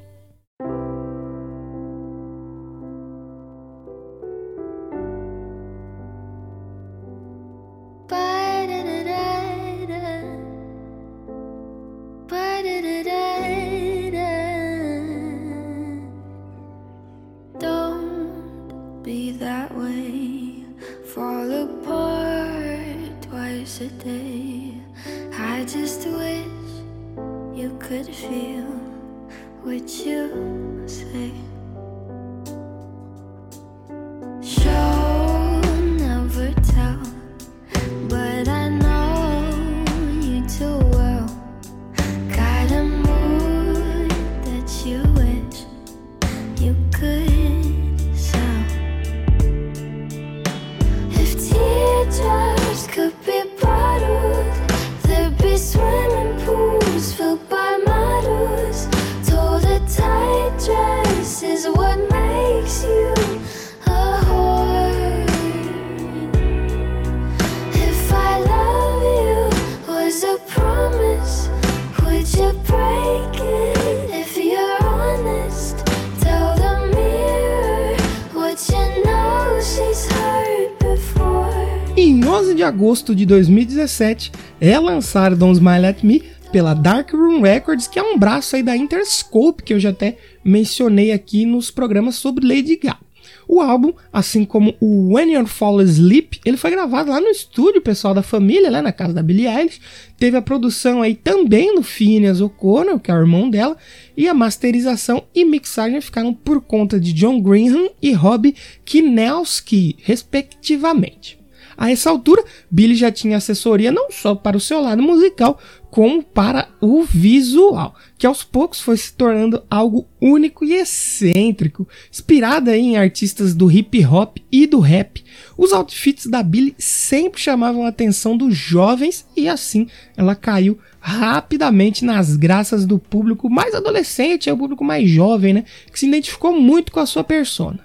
de 82.56 82.64
agosto 82.64 83.14
de 83.14 83.26
2017, 83.26 84.32
é 84.60 84.80
lançado 84.80 85.36
Don't 85.36 85.58
Smile 85.58 85.86
At 85.86 86.04
Me 86.04 86.24
pela 86.52 86.74
Darkroom 86.74 87.42
Records, 87.42 87.88
que 87.88 88.00
é 88.00 88.04
um 88.04 88.18
braço 88.18 88.56
aí 88.56 88.64
da 88.64 88.78
Interscope, 88.78 89.62
que 89.62 89.74
eu 89.74 89.80
já 89.80 89.90
até 89.90 90.18
mencionei 90.44 91.12
aqui 91.12 91.46
nos 91.46 91.70
programas 91.70 92.16
sobre 92.16 92.48
Lady 92.48 92.78
Gaga. 92.78 93.06
O 93.48 93.62
álbum, 93.62 93.94
assim 94.12 94.44
como 94.44 94.74
o 94.80 95.14
When 95.14 95.34
You 95.34 95.46
Fall 95.46 95.80
Asleep, 95.80 96.40
ele 96.46 96.58
foi 96.58 96.72
gravado 96.72 97.12
lá 97.12 97.20
no 97.20 97.28
estúdio 97.28 97.82
pessoal 97.82 98.14
da 98.14 98.24
família, 98.24 98.72
lá 98.72 98.82
na 98.82 98.92
casa 98.92 99.14
da 99.14 99.22
Billie 99.22 99.48
Eilish. 99.48 99.80
Teve 100.18 100.38
a 100.38 100.42
produção 100.42 101.02
aí 101.02 101.14
também 101.14 101.76
do 101.76 101.84
Phineas 101.84 102.42
O'Connor, 102.42 103.00
que 103.00 103.12
é 103.12 103.14
o 103.14 103.20
irmão 103.20 103.50
dela, 103.50 103.78
e 104.18 104.28
a 104.28 104.34
masterização 104.34 105.24
e 105.36 105.46
mixagem 105.46 106.02
ficaram 106.02 106.34
por 106.34 106.62
conta 106.62 107.00
de 107.00 107.14
John 107.14 107.40
Greenham 107.40 107.92
e 108.02 108.14
Rob 108.14 108.56
Kinelski, 108.84 109.98
respectivamente. 110.02 111.45
A 111.78 111.92
essa 111.92 112.10
altura, 112.10 112.44
Billy 112.70 112.96
já 112.96 113.12
tinha 113.12 113.38
assessoria 113.38 113.92
não 113.92 114.12
só 114.12 114.36
para 114.36 114.58
o 114.58 114.62
seu 114.62 114.82
lado 114.82 115.02
musical, 115.02 115.60
como 115.96 116.22
para 116.22 116.68
o 116.82 117.04
visual, 117.04 117.96
que 118.18 118.28
aos 118.28 118.44
poucos 118.44 118.82
foi 118.82 118.98
se 118.98 119.14
tornando 119.14 119.64
algo 119.70 120.06
único 120.20 120.66
e 120.66 120.74
excêntrico, 120.74 121.88
inspirada 122.12 122.78
em 122.78 122.98
artistas 122.98 123.56
do 123.56 123.72
hip 123.72 124.06
hop 124.06 124.38
e 124.52 124.68
do 124.68 124.80
rap. 124.80 125.24
Os 125.58 125.72
outfits 125.72 126.26
da 126.26 126.44
Billy 126.44 126.76
sempre 126.78 127.40
chamavam 127.40 127.86
a 127.86 127.88
atenção 127.88 128.36
dos 128.36 128.54
jovens 128.58 129.26
e 129.38 129.48
assim 129.48 129.88
ela 130.18 130.36
caiu 130.36 130.78
rapidamente 131.00 132.04
nas 132.04 132.36
graças 132.36 132.86
do 132.86 133.00
público 133.00 133.50
mais 133.50 133.74
adolescente, 133.74 134.50
é 134.50 134.54
o 134.54 134.58
público 134.58 134.84
mais 134.84 135.10
jovem, 135.10 135.54
né, 135.54 135.64
que 135.92 136.00
se 136.00 136.08
identificou 136.08 136.60
muito 136.60 136.92
com 136.92 137.00
a 137.00 137.06
sua 137.06 137.24
persona. 137.24 137.80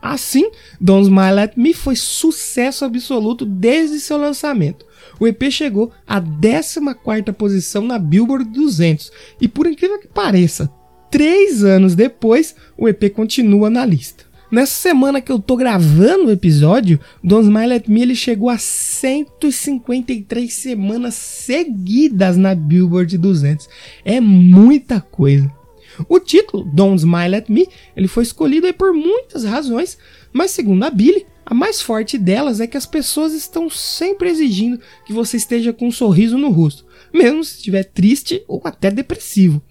Assim, 0.00 0.50
Don't 0.80 1.04
Smile 1.06 1.40
at 1.40 1.56
Me 1.56 1.74
foi 1.74 1.96
sucesso 1.96 2.84
absoluto 2.84 3.44
desde 3.44 3.98
seu 4.00 4.16
lançamento. 4.16 4.86
O 5.18 5.26
EP 5.26 5.50
chegou 5.50 5.92
à 6.06 6.20
14ª 6.20 7.32
posição 7.32 7.82
na 7.82 7.98
Billboard 7.98 8.44
200 8.50 9.10
e 9.40 9.48
por 9.48 9.66
incrível 9.66 9.98
que 9.98 10.06
pareça, 10.06 10.70
três 11.10 11.64
anos 11.64 11.94
depois, 11.94 12.54
o 12.76 12.88
EP 12.88 13.12
continua 13.12 13.68
na 13.68 13.84
lista. 13.84 14.28
Nessa 14.50 14.72
semana 14.72 15.20
que 15.20 15.30
eu 15.30 15.38
tô 15.38 15.56
gravando 15.56 16.26
o 16.26 16.30
episódio, 16.30 16.98
Don't 17.22 17.44
Smile 17.44 17.74
at 17.74 17.86
Me 17.86 18.00
ele 18.00 18.14
chegou 18.14 18.48
a 18.48 18.56
153 18.56 20.50
semanas 20.50 21.14
seguidas 21.14 22.38
na 22.38 22.54
Billboard 22.54 23.18
200. 23.18 23.68
É 24.06 24.20
muita 24.20 25.02
coisa. 25.02 25.57
O 26.08 26.20
título, 26.20 26.64
Don't 26.64 26.98
Smile 26.98 27.36
at 27.36 27.48
Me, 27.48 27.66
ele 27.96 28.08
foi 28.08 28.22
escolhido 28.22 28.72
por 28.74 28.92
muitas 28.92 29.44
razões, 29.44 29.98
mas 30.32 30.50
segundo 30.50 30.84
a 30.84 30.90
Billy, 30.90 31.26
a 31.44 31.54
mais 31.54 31.80
forte 31.80 32.18
delas 32.18 32.60
é 32.60 32.66
que 32.66 32.76
as 32.76 32.84
pessoas 32.84 33.32
estão 33.32 33.70
sempre 33.70 34.28
exigindo 34.28 34.80
que 35.06 35.12
você 35.12 35.38
esteja 35.38 35.72
com 35.72 35.88
um 35.88 35.92
sorriso 35.92 36.36
no 36.36 36.50
rosto, 36.50 36.84
mesmo 37.12 37.42
se 37.42 37.56
estiver 37.56 37.84
triste 37.84 38.44
ou 38.46 38.60
até 38.64 38.90
depressivo. 38.90 39.62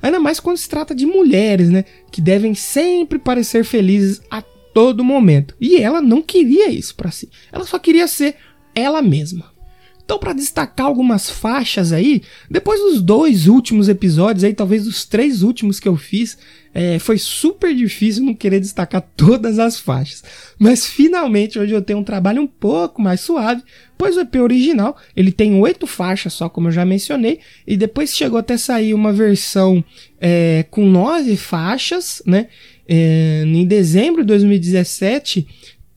Ainda 0.00 0.20
mais 0.20 0.38
quando 0.38 0.58
se 0.58 0.68
trata 0.68 0.94
de 0.94 1.06
mulheres, 1.06 1.70
né, 1.70 1.84
que 2.12 2.20
devem 2.20 2.54
sempre 2.54 3.18
parecer 3.18 3.64
felizes 3.64 4.20
a 4.30 4.42
todo 4.42 5.02
momento. 5.02 5.56
E 5.60 5.76
ela 5.76 6.02
não 6.02 6.20
queria 6.20 6.68
isso 6.68 6.94
para 6.94 7.10
si. 7.10 7.30
Ela 7.50 7.64
só 7.64 7.78
queria 7.78 8.06
ser 8.06 8.36
ela 8.74 9.00
mesma. 9.00 9.53
Então, 10.04 10.18
para 10.18 10.34
destacar 10.34 10.86
algumas 10.86 11.30
faixas 11.30 11.90
aí, 11.90 12.20
depois 12.50 12.78
dos 12.78 13.00
dois 13.00 13.46
últimos 13.46 13.88
episódios 13.88 14.44
aí, 14.44 14.52
talvez 14.52 14.86
os 14.86 15.06
três 15.06 15.42
últimos 15.42 15.80
que 15.80 15.88
eu 15.88 15.96
fiz, 15.96 16.36
é, 16.74 16.98
foi 16.98 17.16
super 17.16 17.74
difícil 17.74 18.22
não 18.22 18.34
querer 18.34 18.60
destacar 18.60 19.00
todas 19.16 19.58
as 19.58 19.78
faixas. 19.78 20.22
Mas 20.58 20.84
finalmente 20.84 21.58
hoje 21.58 21.72
eu 21.72 21.80
tenho 21.80 22.00
um 22.00 22.04
trabalho 22.04 22.42
um 22.42 22.46
pouco 22.46 23.00
mais 23.00 23.20
suave, 23.20 23.62
pois 23.96 24.16
o 24.18 24.20
EP 24.20 24.34
original 24.36 24.94
ele 25.16 25.32
tem 25.32 25.58
oito 25.58 25.86
faixas 25.86 26.34
só, 26.34 26.50
como 26.50 26.68
eu 26.68 26.72
já 26.72 26.84
mencionei, 26.84 27.40
e 27.66 27.74
depois 27.74 28.14
chegou 28.14 28.38
até 28.38 28.58
sair 28.58 28.92
uma 28.92 29.12
versão 29.12 29.82
é, 30.20 30.66
com 30.70 30.84
nove 30.84 31.34
faixas, 31.36 32.22
né? 32.26 32.48
É, 32.86 33.42
em 33.46 33.66
dezembro 33.66 34.20
de 34.20 34.26
2017 34.26 35.46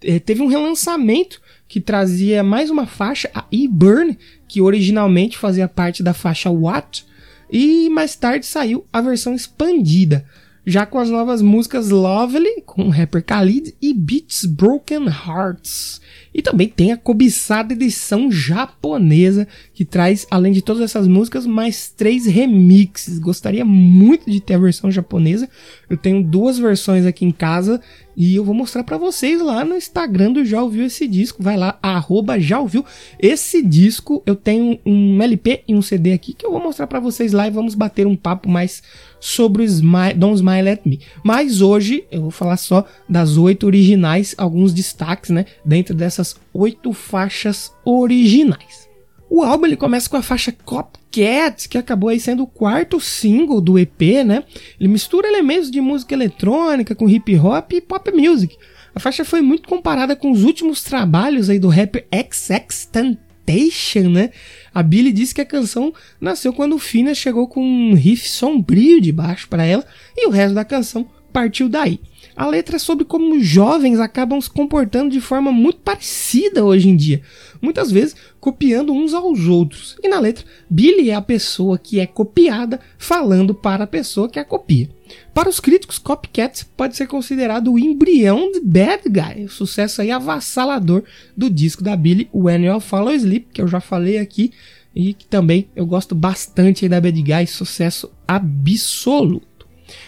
é, 0.02 0.20
teve 0.20 0.42
um 0.42 0.48
relançamento 0.48 1.42
que 1.68 1.82
trazia 1.82 2.44
mais 2.44 2.70
uma 2.70 2.86
faixa, 2.86 3.30
a 3.34 3.46
E-Burn, 3.52 4.18
que 4.48 4.62
originalmente 4.62 5.38
fazia 5.38 5.68
parte 5.68 6.02
da 6.02 6.14
faixa 6.14 6.50
What, 6.50 7.06
e 7.52 7.90
mais 7.90 8.16
tarde 8.16 8.46
saiu 8.46 8.86
a 8.92 9.02
versão 9.02 9.34
expandida, 9.34 10.26
já 10.66 10.86
com 10.86 11.00
as 11.00 11.10
novas 11.10 11.42
músicas 11.42 11.90
Lovely, 11.90 12.62
com 12.66 12.84
o 12.84 12.90
rapper 12.90 13.24
Khalid, 13.26 13.74
e 13.82 13.94
Beats 13.94 14.44
Broken 14.44 15.06
Hearts. 15.06 16.02
E 16.34 16.42
também 16.42 16.68
tem 16.68 16.92
a 16.92 16.98
cobiçada 16.98 17.74
edição 17.74 18.30
japonesa, 18.30 19.48
que 19.74 19.86
traz, 19.86 20.28
além 20.30 20.52
de 20.52 20.62
todas 20.62 20.84
essas 20.84 21.08
músicas, 21.08 21.46
mais 21.46 21.90
três 21.90 22.26
remixes. 22.26 23.18
Gostaria 23.18 23.64
muito 23.64 24.30
de 24.30 24.42
ter 24.42 24.56
a 24.56 24.60
versão 24.60 24.92
japonesa. 24.92 25.50
Eu 25.90 25.96
tenho 25.96 26.22
duas 26.22 26.60
versões 26.60 27.06
aqui 27.06 27.24
em 27.24 27.32
casa 27.32 27.82
e 28.18 28.36
eu 28.36 28.44
vou 28.44 28.56
mostrar 28.56 28.84
para 28.84 28.98
vocês 28.98 29.40
lá 29.40 29.64
no 29.64 29.76
Instagram 29.76 30.32
do 30.32 30.44
Já 30.44 30.64
Ouviu 30.64 30.84
Esse 30.84 31.08
Disco. 31.08 31.44
Vai 31.44 31.56
lá, 31.56 31.78
arroba 31.84 32.40
Já 32.40 32.60
Ouviu 32.60 32.84
Esse 33.20 33.62
Disco. 33.62 34.24
Eu 34.26 34.36
tenho 34.36 34.80
um 34.84 35.22
LP 35.22 35.62
e 35.68 35.76
um 35.76 35.84
CD 35.84 36.14
aqui 36.14 36.34
que 36.34 36.44
eu 36.44 36.52
vou 36.52 36.60
mostrar 36.60 36.88
para 36.88 37.00
vocês 37.00 37.32
lá 37.32 37.46
e 37.48 37.52
vamos 37.52 37.76
bater 37.76 38.08
um 38.08 38.16
papo 38.16 38.50
mais 38.50 38.82
sobre 39.20 39.62
o 39.62 39.66
Smile, 39.66 40.16
Don't 40.16 40.36
Smile 40.38 40.68
At 40.68 40.82
Me. 40.84 41.00
Mas 41.24 41.62
hoje 41.62 42.06
eu 42.12 42.24
vou 42.24 42.32
falar 42.32 42.58
só 42.58 42.86
das 43.08 43.38
oito 43.38 43.68
originais, 43.68 44.34
alguns 44.36 44.74
destaques, 44.74 45.30
né? 45.30 45.46
Dentro 45.64 45.94
dessas 45.94 46.36
oito 46.52 46.94
faixas 46.94 47.72
originais. 47.86 48.87
O 49.30 49.44
álbum 49.44 49.66
ele 49.66 49.76
começa 49.76 50.10
com 50.10 50.18
a 50.18 50.22
faixa 50.22 50.52
Copcat, 50.52 51.68
que 51.68 51.78
acabou 51.78 52.10
aí 52.10 52.20
sendo 52.20 52.44
o 52.44 52.48
quarto 52.48 53.00
single 53.00 53.60
do 53.60 53.78
EP, 53.78 54.02
né? 54.26 54.44
Ele 54.80 54.88
mistura 54.88 55.28
elementos 55.28 55.70
de 55.70 55.82
música 55.82 56.14
eletrônica 56.14 56.96
com 56.96 57.10
hip 57.10 57.36
hop 57.38 57.74
e 57.74 57.82
pop 57.82 58.12
music. 58.12 58.58
A 58.96 59.00
faixa 59.00 59.26
foi 59.26 59.42
muito 59.42 59.68
comparada 59.68 60.16
com 60.16 60.32
os 60.32 60.44
últimos 60.44 60.82
trabalhos 60.82 61.50
aí 61.50 61.60
do 61.60 61.68
rapper 61.68 62.08
XX 62.12 62.86
Temptation, 62.86 64.10
né? 64.10 64.32
A 64.74 64.84
Billy 64.84 65.12
disse 65.12 65.34
que 65.34 65.42
a 65.42 65.46
canção 65.46 65.94
nasceu 66.20 66.52
quando 66.52 66.76
o 66.76 66.80
Fina 66.80 67.14
chegou 67.14 67.48
com 67.48 67.64
um 67.64 67.94
riff 67.94 68.28
sombrio 68.28 69.00
de 69.00 69.12
baixo 69.12 69.48
para 69.48 69.66
ela 69.66 69.86
e 70.16 70.28
o 70.28 70.30
resto 70.32 70.54
da 70.54 70.66
canção 70.66 71.08
partiu 71.32 71.70
daí. 71.70 72.00
A 72.38 72.46
letra 72.46 72.76
é 72.76 72.80
sobre 72.80 73.04
como 73.04 73.40
jovens 73.40 74.00
acabam 74.00 74.40
se 74.40 74.48
comportando 74.48 75.10
de 75.10 75.20
forma 75.20 75.52
muito 75.52 75.80
parecida 75.80 76.64
hoje 76.64 76.88
em 76.88 76.96
dia, 76.96 77.24
muitas 77.60 77.92
vezes 77.92 78.16
copiando 78.40 78.94
uns 78.94 79.12
aos 79.16 79.48
outros. 79.48 79.98
E 80.04 80.08
na 80.08 80.20
letra, 80.20 80.46
Billy 80.70 81.10
é 81.10 81.16
a 81.16 81.22
pessoa 81.22 81.80
que 81.80 82.00
é 82.00 82.06
copiada 82.06 82.80
falando 82.96 83.56
para 83.56 83.86
a 83.86 83.88
pessoa 83.88 84.30
que 84.30 84.38
a 84.38 84.46
copia. 84.46 84.88
Para 85.34 85.50
os 85.50 85.60
críticos, 85.60 85.98
Copycat 85.98 86.64
pode 86.78 86.96
ser 86.96 87.08
considerado 87.08 87.74
o 87.74 87.80
embrião 87.80 88.52
de 88.52 88.60
Bad 88.60 89.10
Guy, 89.10 89.46
o 89.46 89.50
sucesso 89.50 90.04
aí 90.04 90.12
avassalador 90.12 91.04
do 91.36 91.50
disco 91.50 91.84
da 91.84 91.96
Billy, 91.96 92.30
When 92.32 92.66
You 92.66 92.80
Follow 92.80 93.14
Sleep, 93.14 93.48
que 93.52 93.64
eu 93.64 93.68
já 93.68 93.80
falei 93.80 94.20
aqui, 94.20 94.52
e 94.96 95.16
que 95.16 95.26
também 95.26 95.70
eu 95.76 95.88
gosto 95.88 96.14
bastante 96.14 96.88
da 96.88 97.02
Bad 97.02 97.20
Guy, 97.20 97.48
sucesso 97.48 98.12
absoluto. 98.28 99.57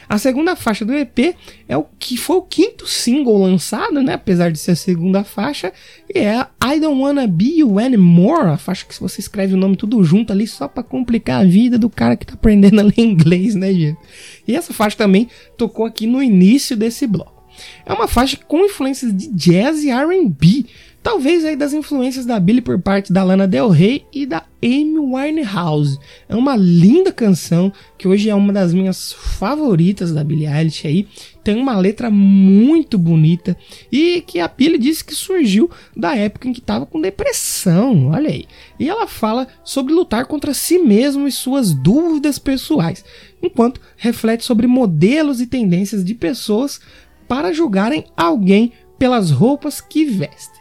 A 0.07 0.17
segunda 0.17 0.55
faixa 0.55 0.83
do 0.83 0.93
EP 0.93 1.35
é 1.67 1.77
o 1.77 1.85
que 1.97 2.17
foi 2.17 2.37
o 2.37 2.41
quinto 2.41 2.87
single 2.87 3.37
lançado, 3.37 4.01
né? 4.01 4.13
Apesar 4.13 4.51
de 4.51 4.59
ser 4.59 4.71
a 4.71 4.75
segunda 4.75 5.23
faixa, 5.23 5.71
e 6.13 6.19
é 6.19 6.45
I 6.63 6.79
Don't 6.79 6.99
Wanna 6.99 7.27
Be 7.27 7.59
You 7.59 7.79
Anymore, 7.79 8.49
a 8.49 8.57
faixa 8.57 8.85
que 8.85 8.99
você 8.99 9.21
escreve 9.21 9.53
o 9.53 9.57
nome 9.57 9.75
tudo 9.75 10.03
junto 10.03 10.33
ali 10.33 10.47
só 10.47 10.67
para 10.67 10.83
complicar 10.83 11.41
a 11.41 11.45
vida 11.45 11.77
do 11.77 11.89
cara 11.89 12.15
que 12.15 12.25
tá 12.25 12.33
aprendendo 12.33 12.79
a 12.79 12.83
ler 12.83 12.99
inglês, 12.99 13.55
né, 13.55 13.73
gente? 13.73 13.97
E 14.47 14.55
essa 14.55 14.73
faixa 14.73 14.97
também 14.97 15.29
tocou 15.57 15.85
aqui 15.85 16.07
no 16.07 16.21
início 16.21 16.75
desse 16.75 17.05
bloco. 17.05 17.39
É 17.85 17.93
uma 17.93 18.07
faixa 18.07 18.37
com 18.47 18.65
influências 18.65 19.15
de 19.15 19.27
jazz 19.29 19.83
e 19.83 19.89
R&B, 19.89 20.65
Talvez 21.09 21.43
aí 21.43 21.55
das 21.55 21.73
influências 21.73 22.23
da 22.23 22.39
Billy 22.39 22.61
por 22.61 22.79
parte 22.79 23.11
da 23.11 23.23
Lana 23.23 23.47
Del 23.47 23.69
Rey 23.69 24.05
e 24.13 24.27
da 24.27 24.43
Amy 24.63 24.99
Winehouse. 24.99 25.97
É 26.29 26.35
uma 26.35 26.55
linda 26.55 27.11
canção 27.11 27.73
que 27.97 28.07
hoje 28.07 28.29
é 28.29 28.35
uma 28.35 28.53
das 28.53 28.75
minhas 28.75 29.11
favoritas 29.11 30.13
da 30.13 30.23
Billie 30.23 30.45
Eilish 30.45 30.85
aí. 30.85 31.07
Tem 31.43 31.55
uma 31.55 31.75
letra 31.75 32.11
muito 32.11 32.95
bonita 32.95 33.57
e 33.91 34.21
que 34.21 34.39
a 34.39 34.47
Billie 34.47 34.77
disse 34.77 35.03
que 35.03 35.15
surgiu 35.15 35.67
da 35.97 36.15
época 36.15 36.47
em 36.47 36.53
que 36.53 36.59
estava 36.59 36.85
com 36.85 37.01
depressão, 37.01 38.09
olha 38.09 38.29
aí. 38.29 38.45
E 38.79 38.87
ela 38.87 39.07
fala 39.07 39.47
sobre 39.63 39.91
lutar 39.95 40.27
contra 40.27 40.53
si 40.53 40.77
mesmo 40.77 41.27
e 41.27 41.31
suas 41.31 41.73
dúvidas 41.73 42.37
pessoais, 42.37 43.03
enquanto 43.41 43.81
reflete 43.97 44.45
sobre 44.45 44.67
modelos 44.67 45.41
e 45.41 45.47
tendências 45.47 46.05
de 46.05 46.13
pessoas 46.13 46.79
para 47.27 47.51
julgarem 47.51 48.05
alguém 48.15 48.73
pelas 48.99 49.31
roupas 49.31 49.81
que 49.81 50.05
vestem. 50.05 50.58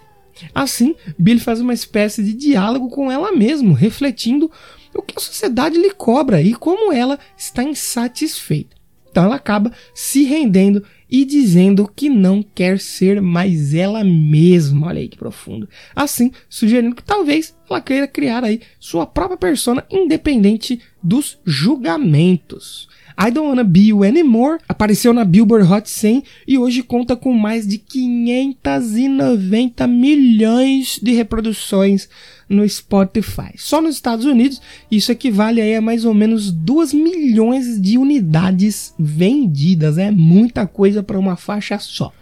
Assim, 0.55 0.95
Billy 1.19 1.41
faz 1.41 1.61
uma 1.61 1.75
espécie 1.75 2.23
de 2.23 2.33
diálogo 2.33 2.89
com 2.89 3.11
ela 3.11 3.33
mesma, 3.33 3.77
refletindo 3.77 4.51
o 4.95 5.03
que 5.03 5.15
a 5.17 5.21
sociedade 5.21 5.79
lhe 5.79 5.91
cobra 5.93 6.41
e 6.43 6.55
como 6.55 6.93
ela 6.93 7.19
está 7.37 7.63
insatisfeita. 7.63 8.77
Então 9.11 9.25
ela 9.25 9.37
acaba 9.37 9.73
se 9.95 10.25
rendendo 10.25 10.85
e 11.11 11.25
dizendo 11.25 11.91
que 11.95 12.09
não 12.09 12.43
quer 12.43 12.79
ser 12.79 13.21
mais 13.21 13.75
ela 13.75 14.05
mesma. 14.05 14.89
Olha 14.89 15.01
aí 15.01 15.09
que 15.09 15.17
profundo. 15.17 15.69
Assim, 15.97 16.31
sugerindo 16.49 16.95
que 16.95 17.03
talvez 17.03 17.57
ela 17.69 17.81
queira 17.81 18.07
criar 18.07 18.45
aí 18.45 18.61
sua 18.79 19.07
própria 19.07 19.39
persona 19.39 19.85
independente 19.91 20.81
dos 21.03 21.39
julgamentos. 21.45 22.89
I 23.21 23.33
Don't 23.33 23.49
Wanna 23.49 23.65
Be 23.65 23.89
You 23.89 24.05
Anymore 24.05 24.61
apareceu 24.69 25.13
na 25.13 25.25
Billboard 25.25 25.69
Hot 25.69 25.91
100 25.91 26.23
e 26.47 26.57
hoje 26.57 26.85
conta 26.85 27.17
com 27.17 27.33
mais 27.33 27.67
de 27.67 27.77
590 27.77 29.89
milhões 29.89 31.01
de 31.03 31.11
reproduções 31.11 32.09
no 32.49 32.67
Spotify. 32.69 33.55
Só 33.57 33.83
nos 33.83 33.97
Estados 33.97 34.25
Unidos, 34.25 34.63
isso 34.89 35.11
equivale 35.11 35.61
aí 35.61 35.75
a 35.75 35.81
mais 35.81 36.05
ou 36.05 36.15
menos 36.15 36.53
2 36.53 36.95
milhões 36.95 37.83
de 37.83 37.99
unidades 37.99 38.95
vendidas. 38.97 39.99
É 39.99 40.13
muita 40.13 40.65
coisa 40.65 41.03
para 41.03 41.19
uma 41.19 41.35
faixa 41.35 41.77
só. 41.81 42.13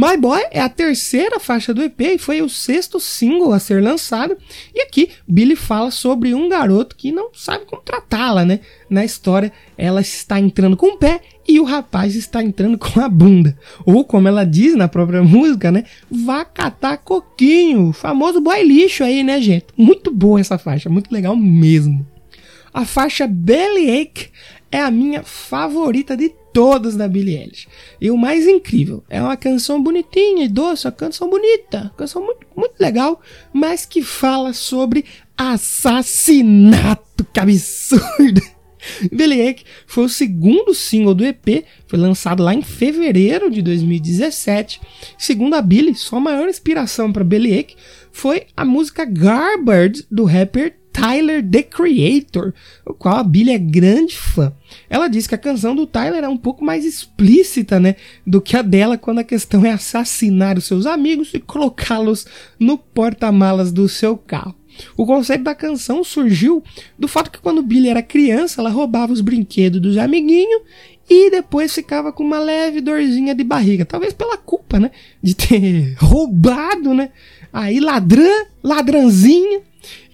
My 0.00 0.16
Boy 0.16 0.40
é 0.52 0.60
a 0.60 0.68
terceira 0.68 1.40
faixa 1.40 1.74
do 1.74 1.82
EP 1.82 2.00
e 2.02 2.18
foi 2.18 2.40
o 2.40 2.48
sexto 2.48 3.00
single 3.00 3.52
a 3.52 3.58
ser 3.58 3.82
lançado. 3.82 4.36
E 4.72 4.82
aqui 4.82 5.10
Billy 5.26 5.56
fala 5.56 5.90
sobre 5.90 6.32
um 6.34 6.48
garoto 6.48 6.94
que 6.94 7.10
não 7.10 7.30
sabe 7.34 7.64
como 7.64 7.82
tratá-la, 7.82 8.44
né? 8.44 8.60
Na 8.88 9.04
história, 9.04 9.52
ela 9.76 10.00
está 10.00 10.38
entrando 10.38 10.76
com 10.76 10.94
o 10.94 10.96
pé 10.96 11.20
e 11.48 11.58
o 11.58 11.64
rapaz 11.64 12.14
está 12.14 12.40
entrando 12.40 12.78
com 12.78 13.00
a 13.00 13.08
bunda. 13.08 13.58
Ou 13.84 14.04
como 14.04 14.28
ela 14.28 14.44
diz 14.44 14.76
na 14.76 14.86
própria 14.86 15.20
música, 15.20 15.72
né? 15.72 15.82
Vá 16.08 16.44
catar 16.44 16.98
coquinho, 16.98 17.92
famoso 17.92 18.40
boy 18.40 18.62
lixo 18.62 19.02
aí, 19.02 19.24
né, 19.24 19.40
gente? 19.40 19.66
Muito 19.76 20.14
boa 20.14 20.38
essa 20.38 20.58
faixa, 20.58 20.88
muito 20.88 21.12
legal 21.12 21.34
mesmo. 21.34 22.06
A 22.72 22.84
faixa 22.84 23.26
Bellyache 23.26 24.30
é 24.70 24.80
a 24.80 24.90
minha 24.90 25.22
favorita 25.22 26.16
de 26.16 26.30
todas 26.52 26.96
da 26.96 27.06
Billie 27.08 27.36
Eilish. 27.36 27.68
E 28.00 28.10
o 28.10 28.16
mais 28.16 28.46
incrível, 28.46 29.04
é 29.08 29.22
uma 29.22 29.36
canção 29.36 29.82
bonitinha 29.82 30.44
e 30.44 30.48
doce, 30.48 30.86
uma 30.86 30.92
canção 30.92 31.30
bonita, 31.30 31.92
canção 31.96 32.24
muito, 32.24 32.46
muito 32.56 32.74
legal, 32.78 33.20
mas 33.52 33.86
que 33.86 34.02
fala 34.02 34.52
sobre 34.52 35.04
assassinato, 35.36 37.24
que 37.32 37.40
absurdo! 37.40 38.40
Bellyache 39.12 39.64
foi 39.86 40.04
o 40.04 40.08
segundo 40.08 40.74
single 40.74 41.14
do 41.14 41.24
EP, 41.24 41.64
foi 41.86 41.98
lançado 41.98 42.42
lá 42.42 42.54
em 42.54 42.62
fevereiro 42.62 43.50
de 43.50 43.62
2017. 43.62 44.80
Segundo 45.16 45.54
a 45.54 45.62
Billie, 45.62 45.94
sua 45.94 46.20
maior 46.20 46.48
inspiração 46.48 47.12
para 47.12 47.24
Bellyache 47.24 47.76
foi 48.12 48.46
a 48.56 48.64
música 48.64 49.04
Garbage 49.04 50.06
do 50.10 50.24
rapper 50.24 50.76
Tyler 50.98 51.48
The 51.48 51.62
Creator, 51.62 52.52
o 52.84 52.92
qual 52.92 53.18
a 53.18 53.22
Billie 53.22 53.54
é 53.54 53.58
grande 53.58 54.18
fã. 54.18 54.52
Ela 54.90 55.06
diz 55.06 55.28
que 55.28 55.34
a 55.34 55.38
canção 55.38 55.74
do 55.76 55.86
Tyler 55.86 56.24
é 56.24 56.28
um 56.28 56.36
pouco 56.36 56.64
mais 56.64 56.84
explícita, 56.84 57.78
né, 57.78 57.94
do 58.26 58.40
que 58.40 58.56
a 58.56 58.62
dela 58.62 58.98
quando 58.98 59.20
a 59.20 59.24
questão 59.24 59.64
é 59.64 59.70
assassinar 59.70 60.58
os 60.58 60.64
seus 60.64 60.86
amigos 60.86 61.32
e 61.32 61.38
colocá-los 61.38 62.26
no 62.58 62.76
porta-malas 62.76 63.70
do 63.70 63.88
seu 63.88 64.16
carro. 64.16 64.56
O 64.96 65.06
conceito 65.06 65.44
da 65.44 65.54
canção 65.54 66.02
surgiu 66.02 66.62
do 66.98 67.08
fato 67.08 67.30
que 67.30 67.40
quando 67.40 67.62
Billy 67.62 67.88
era 67.88 68.02
criança, 68.02 68.60
ela 68.60 68.70
roubava 68.70 69.12
os 69.12 69.20
brinquedos 69.20 69.80
dos 69.80 69.96
amiguinhos 69.96 70.62
e 71.08 71.30
depois 71.30 71.74
ficava 71.74 72.12
com 72.12 72.22
uma 72.22 72.38
leve 72.38 72.80
dorzinha 72.80 73.34
de 73.34 73.42
barriga, 73.44 73.84
talvez 73.84 74.12
pela 74.12 74.36
culpa, 74.36 74.78
né, 74.78 74.90
de 75.22 75.34
ter 75.34 75.94
roubado, 75.98 76.92
né? 76.92 77.10
Aí 77.52 77.80
ladrã, 77.80 78.28
ladrãzinha, 78.62 79.62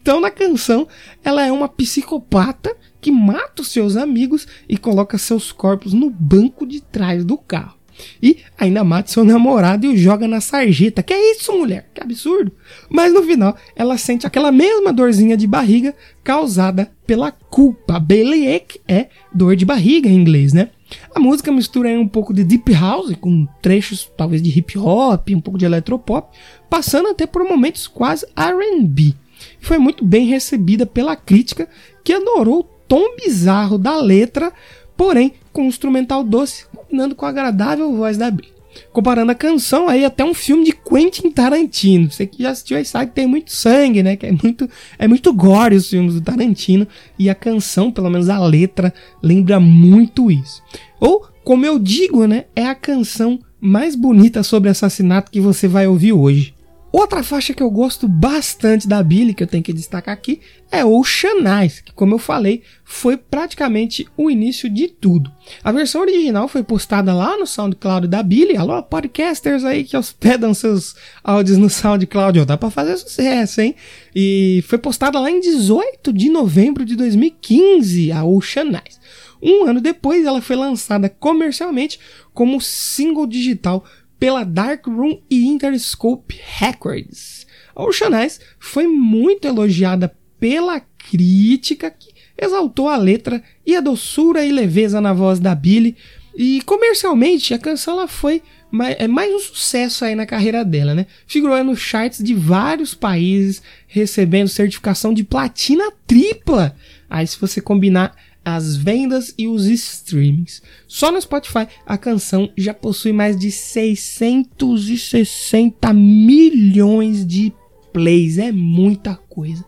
Então, 0.04 0.20
na 0.20 0.30
canção, 0.30 0.86
ela 1.24 1.46
é 1.46 1.50
uma 1.50 1.66
psicopata 1.66 2.76
que 3.00 3.10
mata 3.10 3.62
os 3.62 3.68
seus 3.68 3.96
amigos 3.96 4.46
e 4.68 4.76
coloca 4.76 5.16
seus 5.16 5.50
corpos 5.50 5.94
no 5.94 6.10
banco 6.10 6.66
de 6.66 6.82
trás 6.82 7.24
do 7.24 7.38
carro. 7.38 7.78
E 8.22 8.40
ainda 8.58 8.84
mata 8.84 9.10
seu 9.10 9.24
namorado 9.24 9.86
e 9.86 9.88
o 9.88 9.96
joga 9.96 10.28
na 10.28 10.42
sarjeta. 10.42 11.02
Que 11.02 11.14
é 11.14 11.32
isso, 11.32 11.54
mulher? 11.54 11.88
Que 11.94 12.02
absurdo. 12.02 12.52
Mas 12.90 13.14
no 13.14 13.22
final, 13.22 13.56
ela 13.74 13.96
sente 13.96 14.26
aquela 14.26 14.52
mesma 14.52 14.92
dorzinha 14.92 15.38
de 15.38 15.46
barriga 15.46 15.94
causada 16.22 16.92
pela 17.06 17.32
culpa. 17.32 17.98
Bellyache 17.98 18.82
é 18.86 19.08
dor 19.32 19.56
de 19.56 19.64
barriga 19.64 20.06
em 20.06 20.16
inglês, 20.16 20.52
né? 20.52 20.68
A 21.14 21.18
música 21.18 21.50
mistura 21.50 21.88
um 21.88 22.06
pouco 22.06 22.34
de 22.34 22.44
deep 22.44 22.70
house 22.74 23.16
com 23.18 23.46
trechos 23.62 24.12
talvez 24.18 24.42
de 24.42 24.50
hip 24.50 24.76
hop, 24.78 25.30
um 25.30 25.40
pouco 25.40 25.58
de 25.58 25.64
eletropop, 25.64 26.36
passando 26.68 27.08
até 27.08 27.26
por 27.26 27.42
momentos 27.42 27.86
quase 27.86 28.26
R&B. 28.36 29.14
Foi 29.61 29.78
muito 29.78 30.04
bem 30.04 30.26
recebida 30.26 30.87
pela 30.87 31.16
crítica, 31.16 31.68
que 32.02 32.12
adorou 32.12 32.61
o 32.61 32.64
tom 32.87 33.16
bizarro 33.16 33.78
da 33.78 33.96
letra, 34.00 34.52
porém 34.96 35.35
com 35.52 35.62
um 35.62 35.68
instrumental 35.68 36.22
doce, 36.22 36.66
combinando 36.74 37.14
com 37.14 37.24
a 37.24 37.28
agradável 37.28 37.94
voz 37.94 38.16
da 38.16 38.30
Billie. 38.30 38.54
Comparando 38.92 39.30
a 39.30 39.35
canção 39.35 39.88
aí 39.88 40.04
até 40.04 40.24
um 40.24 40.35
filme 40.35 40.64
de 40.64 40.72
Quentin 40.72 41.30
Tarantino. 41.30 42.11
Você 42.11 42.26
que 42.26 42.42
já 42.42 42.50
assistiu 42.50 42.76
aí 42.76 42.85
sabe 42.85 43.07
que 43.07 43.14
tem 43.14 43.26
muito 43.26 43.52
sangue, 43.52 44.02
né? 44.02 44.16
Que 44.16 44.26
é 44.26 44.33
muito, 44.33 44.68
é 44.98 45.07
muito 45.07 45.33
gore 45.33 45.76
os 45.76 45.88
filmes 45.88 46.14
do 46.14 46.20
Tarantino. 46.20 46.87
E 47.18 47.30
a 47.30 47.35
canção, 47.35 47.90
pelo 47.90 48.11
menos 48.11 48.28
a 48.28 48.38
letra, 48.44 48.92
lembra 49.22 49.61
muito 49.61 50.30
isso. 50.30 50.62
Ou, 51.00 51.26
como 51.44 51.64
eu 51.64 51.78
digo, 51.78 52.26
né? 52.26 52.46
É 52.54 52.66
a 52.66 52.74
canção 52.74 53.38
mais 53.61 53.94
bonita 53.94 54.42
sobre 54.42 54.68
assassinato 54.68 55.30
que 55.30 55.40
você 55.40 55.66
vai 55.66 55.87
ouvir 55.87 56.12
hoje. 56.12 56.53
Outra 56.96 57.24
faixa 57.24 57.52
que 57.52 57.61
eu 57.61 57.72
gosto 57.72 58.07
bastante 58.07 58.87
da 58.87 59.02
Billy, 59.02 59.35
que 59.35 59.42
eu 59.42 59.48
tenho 59.48 59.64
que 59.64 59.72
destacar 59.72 60.14
aqui, 60.14 60.40
é 60.70 60.85
Ocean 60.85 61.42
Eyes, 61.61 61.80
que 61.80 61.92
como 61.92 62.14
eu 62.14 62.20
falei, 62.20 62.62
foi 62.85 63.16
praticamente 63.16 64.07
o 64.16 64.30
início 64.30 64.70
de 64.70 64.87
tudo. 64.87 65.28
A 65.64 65.72
versão 65.72 66.02
original 66.02 66.46
foi 66.46 66.62
postada 66.62 67.12
lá 67.12 67.37
no 67.37 67.48
SoundCloud 67.48 68.07
da 68.07 68.22
Billy. 68.22 68.57
Alô, 68.57 68.80
podcasters 68.80 69.64
aí 69.64 69.83
que 69.83 69.96
hospedam 69.96 70.54
seus 70.54 70.94
áudios 71.24 71.59
no 71.59 71.68
SoundCloud, 71.68 72.44
dá 72.44 72.57
pra 72.57 72.70
fazer 72.70 72.96
sucesso, 72.96 73.61
hein? 73.61 73.74
E 74.14 74.62
foi 74.68 74.78
postada 74.78 75.18
lá 75.18 75.28
em 75.28 75.40
18 75.40 76.12
de 76.12 76.30
novembro 76.30 76.85
de 76.85 76.94
2015, 76.94 78.12
a 78.12 78.22
Ocean 78.24 78.68
Eyes. 78.68 79.00
Um 79.42 79.64
ano 79.68 79.80
depois, 79.80 80.24
ela 80.24 80.40
foi 80.40 80.54
lançada 80.54 81.09
comercialmente 81.09 81.98
como 82.33 82.61
single 82.61 83.26
digital 83.26 83.85
pela 84.24 84.42
Dark 84.42 84.87
Room 84.87 85.20
e 85.28 85.44
Interscope 85.44 86.40
Records. 86.58 87.46
A 87.76 87.84
Ocean 87.84 88.18
Eyes 88.18 88.40
foi 88.58 88.87
muito 88.87 89.46
elogiada 89.46 90.16
pela 90.40 90.80
crítica 90.80 91.90
que 91.90 92.08
exaltou 92.34 92.88
a 92.88 92.96
letra 92.96 93.42
e 93.66 93.76
a 93.76 93.82
doçura 93.82 94.42
e 94.42 94.50
leveza 94.50 94.98
na 94.98 95.12
voz 95.12 95.38
da 95.38 95.54
Billy. 95.54 95.94
E 96.34 96.62
comercialmente 96.62 97.52
a 97.52 97.58
canção 97.58 97.98
ela 97.98 98.08
foi 98.08 98.42
mais, 98.70 98.96
é 98.98 99.06
mais 99.06 99.30
um 99.30 99.38
sucesso 99.38 100.06
aí 100.06 100.14
na 100.14 100.24
carreira 100.24 100.64
dela, 100.64 100.94
né? 100.94 101.06
Figurou 101.26 101.62
nos 101.62 101.80
charts 101.80 102.24
de 102.24 102.32
vários 102.32 102.94
países, 102.94 103.60
recebendo 103.87 104.48
certificação 104.48 105.12
de 105.12 105.22
platina 105.22 105.92
tripla. 106.06 106.74
Aí 107.10 107.26
se 107.26 107.38
você 107.38 107.60
combinar 107.60 108.16
as 108.44 108.76
vendas 108.76 109.33
e 109.38 109.48
os 109.48 109.64
streamings. 109.66 110.61
Só 110.87 111.11
no 111.11 111.18
Spotify 111.20 111.66
a 111.87 111.96
canção 111.96 112.52
já 112.57 112.74
possui 112.74 113.12
mais 113.12 113.37
de 113.37 113.50
660 113.50 115.92
milhões 115.92 117.26
de 117.26 117.52
plays, 117.92 118.38
é 118.38 118.50
muita 118.50 119.14
coisa. 119.28 119.64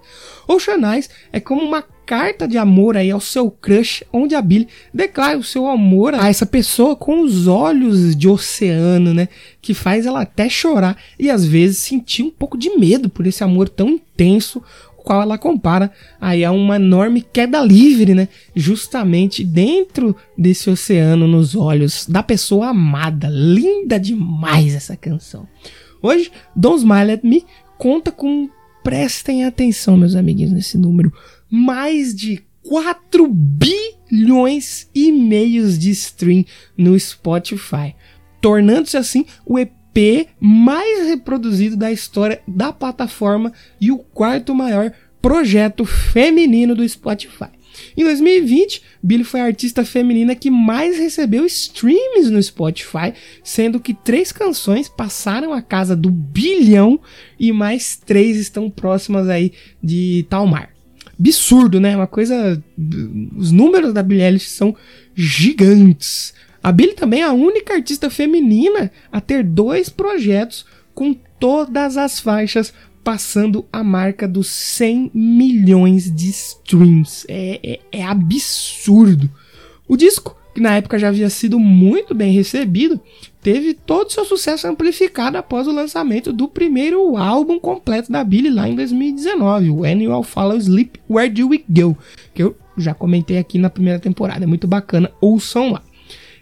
Ocean 0.48 0.80
Eyes 0.92 1.08
é 1.32 1.38
como 1.40 1.62
uma 1.62 1.84
carta 2.06 2.46
de 2.46 2.58
amor 2.58 2.96
aí 2.96 3.10
ao 3.10 3.20
seu 3.20 3.50
crush, 3.50 4.04
onde 4.12 4.34
a 4.34 4.42
Billy 4.42 4.68
declara 4.94 5.36
o 5.36 5.42
seu 5.42 5.66
amor 5.66 6.14
a 6.14 6.28
essa 6.28 6.46
pessoa 6.46 6.94
com 6.94 7.20
os 7.20 7.48
olhos 7.48 8.14
de 8.14 8.28
oceano, 8.28 9.12
né, 9.12 9.28
que 9.60 9.74
faz 9.74 10.06
ela 10.06 10.22
até 10.22 10.48
chorar 10.48 10.96
e 11.18 11.28
às 11.28 11.44
vezes 11.44 11.78
sentir 11.78 12.22
um 12.22 12.30
pouco 12.30 12.56
de 12.56 12.70
medo 12.78 13.08
por 13.08 13.26
esse 13.26 13.42
amor 13.42 13.68
tão 13.68 13.88
intenso 13.88 14.62
qual 15.06 15.22
ela 15.22 15.38
compara 15.38 15.92
aí 16.20 16.44
a 16.44 16.50
uma 16.50 16.74
enorme 16.74 17.22
queda 17.22 17.60
livre, 17.60 18.12
né? 18.12 18.28
Justamente 18.56 19.44
dentro 19.44 20.16
desse 20.36 20.68
oceano 20.68 21.28
nos 21.28 21.54
olhos 21.54 22.08
da 22.08 22.24
pessoa 22.24 22.70
amada. 22.70 23.28
Linda 23.30 24.00
demais 24.00 24.74
essa 24.74 24.96
canção. 24.96 25.46
Hoje, 26.02 26.32
Don't 26.56 26.80
Smile 26.80 27.12
at 27.12 27.22
Me 27.22 27.46
conta 27.78 28.10
com 28.10 28.50
prestem 28.82 29.44
atenção, 29.44 29.96
meus 29.96 30.16
amiguinhos, 30.16 30.50
nesse 30.50 30.76
número, 30.76 31.12
mais 31.48 32.12
de 32.12 32.42
4 32.64 33.28
bilhões 33.28 34.90
e 34.92 35.12
meios 35.12 35.78
de 35.78 35.90
stream 35.90 36.44
no 36.76 36.98
Spotify, 36.98 37.94
tornando-se 38.40 38.96
assim 38.96 39.24
o 39.44 39.56
EP 39.56 39.70
mais 40.40 41.08
reproduzido 41.08 41.76
da 41.76 41.90
história 41.90 42.40
da 42.46 42.72
plataforma 42.72 43.52
e 43.80 43.90
o 43.90 43.98
quarto 43.98 44.54
maior 44.54 44.92
projeto 45.22 45.84
feminino 45.84 46.74
do 46.74 46.86
Spotify. 46.88 47.48
Em 47.96 48.04
2020, 48.04 48.82
Billie 49.02 49.24
foi 49.24 49.40
a 49.40 49.44
artista 49.44 49.84
feminina 49.84 50.34
que 50.34 50.50
mais 50.50 50.98
recebeu 50.98 51.44
streams 51.46 52.30
no 52.30 52.42
Spotify, 52.42 53.12
sendo 53.42 53.80
que 53.80 53.94
três 53.94 54.32
canções 54.32 54.88
passaram 54.88 55.52
a 55.52 55.62
casa 55.62 55.96
do 55.96 56.10
bilhão 56.10 57.00
e 57.38 57.52
mais 57.52 57.96
três 57.96 58.36
estão 58.36 58.70
próximas 58.70 59.28
aí 59.28 59.52
de 59.82 60.26
tal 60.28 60.46
mar. 60.46 60.70
Absurdo, 61.18 61.80
né? 61.80 61.96
Uma 61.96 62.06
coisa. 62.06 62.62
Os 63.36 63.50
números 63.50 63.94
da 63.94 64.02
Billie 64.02 64.24
Eilish 64.24 64.50
são 64.50 64.76
gigantes. 65.14 66.34
A 66.66 66.72
Billie 66.72 66.96
também 66.96 67.20
é 67.20 67.24
a 67.24 67.32
única 67.32 67.74
artista 67.74 68.10
feminina 68.10 68.90
a 69.12 69.20
ter 69.20 69.44
dois 69.44 69.88
projetos 69.88 70.66
com 70.96 71.14
todas 71.38 71.96
as 71.96 72.18
faixas 72.18 72.74
passando 73.04 73.64
a 73.72 73.84
marca 73.84 74.26
dos 74.26 74.48
100 74.48 75.12
milhões 75.14 76.12
de 76.12 76.28
streams. 76.28 77.24
É, 77.28 77.60
é, 77.62 77.80
é, 78.00 78.04
absurdo. 78.04 79.30
O 79.86 79.96
disco, 79.96 80.36
que 80.52 80.60
na 80.60 80.74
época 80.74 80.98
já 80.98 81.06
havia 81.06 81.30
sido 81.30 81.60
muito 81.60 82.16
bem 82.16 82.32
recebido, 82.32 83.00
teve 83.40 83.72
todo 83.72 84.10
seu 84.10 84.24
sucesso 84.24 84.66
amplificado 84.66 85.38
após 85.38 85.68
o 85.68 85.72
lançamento 85.72 86.32
do 86.32 86.48
primeiro 86.48 87.16
álbum 87.16 87.60
completo 87.60 88.10
da 88.10 88.24
Billie 88.24 88.50
lá 88.50 88.68
em 88.68 88.74
2019, 88.74 89.70
o 89.70 89.84
Annual 89.84 90.24
Follow 90.24 90.56
Sleep 90.56 90.98
Where 91.08 91.30
Do 91.30 91.50
We 91.50 91.62
Go, 91.68 91.96
que 92.34 92.42
eu 92.42 92.56
já 92.76 92.92
comentei 92.92 93.38
aqui 93.38 93.56
na 93.56 93.70
primeira 93.70 94.00
temporada. 94.00 94.42
É 94.42 94.48
muito 94.48 94.66
bacana, 94.66 95.12
ouçam 95.20 95.70
lá. 95.70 95.82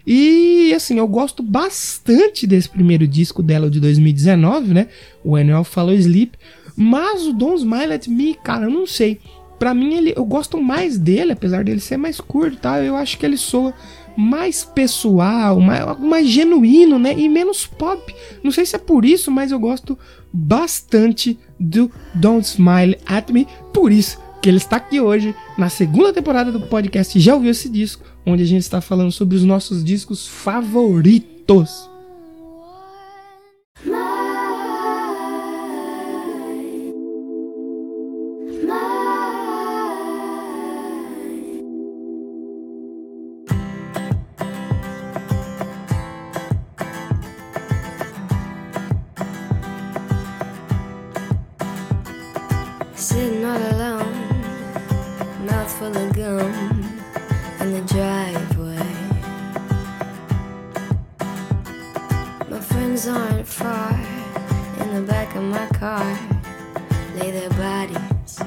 E 0.05 0.73
assim, 0.73 0.99
eu 0.99 1.07
gosto 1.07 1.41
bastante 1.41 2.45
desse 2.45 2.69
primeiro 2.69 3.07
disco 3.07 3.41
dela 3.41 3.69
de 3.69 3.79
2019, 3.79 4.73
né? 4.73 4.87
O 5.23 5.35
Annual 5.35 5.63
Follow 5.63 5.93
Sleep. 5.93 6.37
Mas 6.75 7.25
o 7.25 7.33
Don't 7.33 7.59
Smile 7.59 7.93
at 7.93 8.07
Me, 8.07 8.35
cara, 8.35 8.65
eu 8.65 8.71
não 8.71 8.85
sei. 8.85 9.19
Pra 9.57 9.73
mim, 9.73 9.95
ele, 9.95 10.13
eu 10.15 10.25
gosto 10.25 10.61
mais 10.61 10.97
dele, 10.97 11.31
apesar 11.31 11.63
dele 11.63 11.79
ser 11.79 11.97
mais 11.97 12.19
curto, 12.19 12.57
tá? 12.57 12.83
Eu 12.83 12.95
acho 12.95 13.17
que 13.17 13.25
ele 13.25 13.37
soa 13.37 13.73
mais 14.17 14.63
pessoal, 14.63 15.59
mais, 15.59 15.99
mais 15.99 16.27
genuíno, 16.27 16.99
né? 16.99 17.13
E 17.17 17.27
menos 17.27 17.65
pop. 17.65 18.13
Não 18.43 18.51
sei 18.51 18.65
se 18.65 18.75
é 18.75 18.79
por 18.79 19.05
isso, 19.05 19.31
mas 19.31 19.51
eu 19.51 19.59
gosto 19.59 19.97
bastante 20.31 21.39
do 21.59 21.89
Don't 22.13 22.45
Smile 22.45 22.97
at 23.05 23.29
Me. 23.31 23.47
Por 23.73 23.91
isso 23.91 24.19
que 24.41 24.49
ele 24.49 24.57
está 24.57 24.75
aqui 24.75 25.01
hoje, 25.01 25.33
na 25.57 25.69
segunda 25.69 26.13
temporada 26.13 26.51
do 26.51 26.61
podcast 26.61 27.19
Já 27.19 27.33
Ouviu 27.33 27.51
Esse 27.51 27.67
Disco, 27.67 28.05
onde 28.25 28.43
a 28.43 28.45
gente 28.45 28.61
está 28.61 28.81
falando 28.81 29.11
sobre 29.11 29.35
os 29.35 29.43
nossos 29.43 29.83
discos 29.83 30.27
favoritos. 30.27 31.89
Sitting 52.95 53.45
all 53.45 53.61
alone, 53.71 54.11
mouth 55.45 55.71
full 55.77 55.95
of 55.95 56.13
gum 56.13 56.75
the 57.75 57.81
driveway. 57.81 58.14
Of 65.35 65.43
my 65.43 65.67
car, 65.77 66.17
lay 67.19 67.31
their 67.31 67.49
bodies. 67.49 68.39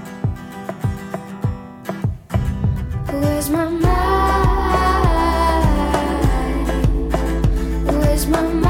Where's 3.13 3.51
my 3.51 3.69
mind? 3.69 3.85
Where's 7.85 8.27
my 8.27 8.43
mind? 8.43 8.69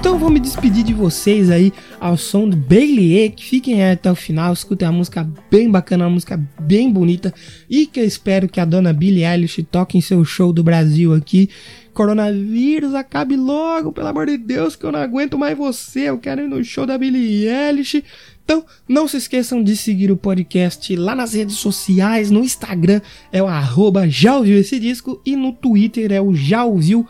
Então 0.00 0.18
vou 0.18 0.30
me 0.30 0.40
despedir 0.40 0.84
de 0.84 0.94
vocês 0.94 1.50
aí 1.50 1.72
ao 2.02 2.16
som 2.16 2.48
do 2.48 2.56
Bailey 2.56 3.30
que 3.30 3.44
fiquem 3.44 3.88
até 3.88 4.10
o 4.10 4.16
final, 4.16 4.52
escutem 4.52 4.88
a 4.88 4.90
música 4.90 5.30
bem 5.48 5.70
bacana, 5.70 6.04
uma 6.04 6.10
música 6.10 6.36
bem 6.60 6.90
bonita 6.90 7.32
e 7.70 7.86
que 7.86 8.00
eu 8.00 8.04
espero 8.04 8.48
que 8.48 8.58
a 8.58 8.64
dona 8.64 8.92
Billie 8.92 9.24
Eilish 9.24 9.62
toque 9.70 9.96
em 9.96 10.00
seu 10.00 10.24
show 10.24 10.52
do 10.52 10.64
Brasil 10.64 11.14
aqui. 11.14 11.48
Coronavírus, 11.94 12.92
acabe 12.94 13.36
logo, 13.36 13.92
pelo 13.92 14.08
amor 14.08 14.26
de 14.26 14.36
Deus, 14.36 14.74
que 14.74 14.84
eu 14.84 14.90
não 14.90 14.98
aguento 14.98 15.38
mais 15.38 15.56
você, 15.56 16.08
eu 16.08 16.18
quero 16.18 16.42
ir 16.42 16.48
no 16.48 16.64
show 16.64 16.84
da 16.84 16.98
Billie 16.98 17.46
Eilish. 17.46 18.02
Então, 18.44 18.64
não 18.88 19.06
se 19.06 19.18
esqueçam 19.18 19.62
de 19.62 19.76
seguir 19.76 20.10
o 20.10 20.16
podcast 20.16 20.96
lá 20.96 21.14
nas 21.14 21.34
redes 21.34 21.54
sociais, 21.54 22.32
no 22.32 22.40
Instagram 22.40 23.00
é 23.30 23.40
o 23.40 23.46
arroba 23.46 24.08
já 24.08 24.36
ouviu 24.36 24.58
esse 24.58 24.80
disco 24.80 25.22
e 25.24 25.36
no 25.36 25.52
Twitter 25.52 26.10
é 26.10 26.20
o 26.20 26.34
já 26.34 26.64
ouviu 26.64 27.06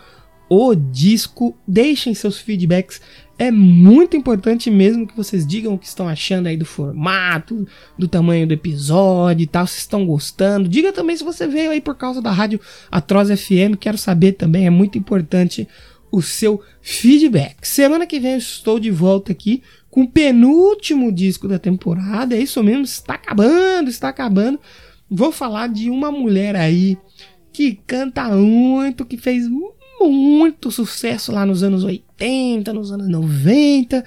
o 0.54 0.74
disco. 0.74 1.56
Deixem 1.66 2.12
seus 2.12 2.38
feedbacks. 2.38 3.00
É 3.38 3.50
muito 3.50 4.18
importante 4.18 4.70
mesmo 4.70 5.06
que 5.06 5.16
vocês 5.16 5.46
digam 5.46 5.72
o 5.72 5.78
que 5.78 5.86
estão 5.86 6.06
achando 6.06 6.46
aí 6.46 6.58
do 6.58 6.66
formato, 6.66 7.66
do 7.98 8.06
tamanho 8.06 8.46
do 8.46 8.52
episódio 8.52 9.44
e 9.44 9.46
tal, 9.46 9.66
se 9.66 9.78
estão 9.78 10.04
gostando. 10.04 10.68
Diga 10.68 10.92
também 10.92 11.16
se 11.16 11.24
você 11.24 11.46
veio 11.46 11.70
aí 11.70 11.80
por 11.80 11.96
causa 11.96 12.20
da 12.20 12.30
rádio 12.30 12.60
Atroz 12.90 13.30
FM, 13.30 13.76
quero 13.80 13.96
saber 13.96 14.32
também, 14.32 14.66
é 14.66 14.70
muito 14.70 14.98
importante 14.98 15.66
o 16.10 16.20
seu 16.20 16.60
feedback. 16.82 17.66
Semana 17.66 18.06
que 18.06 18.20
vem 18.20 18.32
eu 18.32 18.38
estou 18.38 18.78
de 18.78 18.90
volta 18.90 19.32
aqui 19.32 19.62
com 19.90 20.02
o 20.02 20.08
penúltimo 20.08 21.10
disco 21.10 21.48
da 21.48 21.58
temporada. 21.58 22.36
É 22.36 22.38
isso 22.38 22.62
mesmo, 22.62 22.84
está 22.84 23.14
acabando, 23.14 23.88
está 23.88 24.10
acabando. 24.10 24.60
Vou 25.10 25.32
falar 25.32 25.68
de 25.68 25.88
uma 25.88 26.12
mulher 26.12 26.54
aí 26.56 26.98
que 27.52 27.80
canta 27.86 28.28
muito, 28.28 29.06
que 29.06 29.16
fez 29.16 29.48
muito 30.10 30.70
sucesso 30.70 31.32
lá 31.32 31.44
nos 31.44 31.62
anos 31.62 31.84
80, 31.84 32.72
nos 32.72 32.90
anos 32.90 33.08
90. 33.08 34.04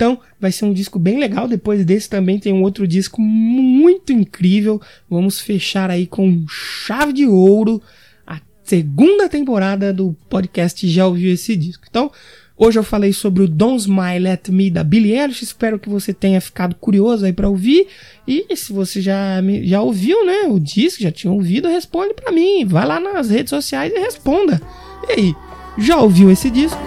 Então, 0.00 0.18
vai 0.40 0.50
ser 0.50 0.64
um 0.64 0.72
disco 0.72 0.98
bem 0.98 1.18
legal. 1.18 1.46
Depois 1.46 1.84
desse 1.84 2.08
também 2.08 2.38
tem 2.38 2.54
um 2.54 2.62
outro 2.62 2.88
disco 2.88 3.20
muito 3.20 4.14
incrível. 4.14 4.80
Vamos 5.10 5.40
fechar 5.40 5.90
aí 5.90 6.06
com 6.06 6.42
chave 6.48 7.12
de 7.12 7.26
ouro 7.26 7.82
a 8.26 8.40
segunda 8.64 9.28
temporada 9.28 9.92
do 9.92 10.16
podcast 10.30 10.88
Já 10.88 11.06
Ouviu 11.06 11.30
Esse 11.30 11.54
Disco. 11.54 11.84
Então, 11.86 12.10
hoje 12.56 12.78
eu 12.78 12.82
falei 12.82 13.12
sobre 13.12 13.42
o 13.42 13.46
Don't 13.46 13.82
Smile 13.82 14.26
at 14.28 14.48
Me 14.48 14.70
da 14.70 14.82
Billie 14.82 15.18
Eilish. 15.18 15.42
Espero 15.42 15.78
que 15.78 15.90
você 15.90 16.14
tenha 16.14 16.40
ficado 16.40 16.74
curioso 16.76 17.26
aí 17.26 17.34
para 17.34 17.50
ouvir. 17.50 17.86
E 18.26 18.56
se 18.56 18.72
você 18.72 19.02
já, 19.02 19.42
já 19.64 19.82
ouviu, 19.82 20.24
né, 20.24 20.44
o 20.48 20.58
disco, 20.58 21.02
já 21.02 21.12
tinha 21.12 21.30
ouvido, 21.30 21.68
responde 21.68 22.14
para 22.14 22.32
mim. 22.32 22.64
Vai 22.64 22.86
lá 22.86 22.98
nas 22.98 23.28
redes 23.28 23.50
sociais 23.50 23.92
e 23.94 23.98
responda. 23.98 24.62
E 25.08 25.12
aí, 25.12 25.36
já 25.78 25.96
ouviu 25.98 26.30
esse 26.30 26.50
disco? 26.50 26.78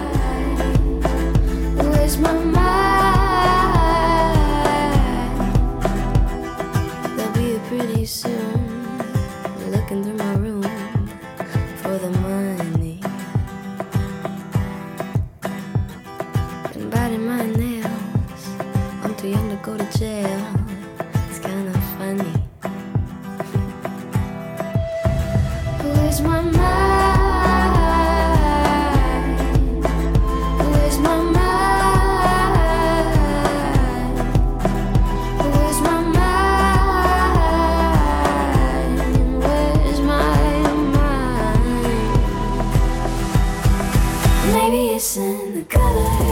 Maybe 44.63 44.95
it's 44.95 45.17
in 45.17 45.55
the 45.55 45.61
gutter 45.63 46.22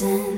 listen. 0.00 0.37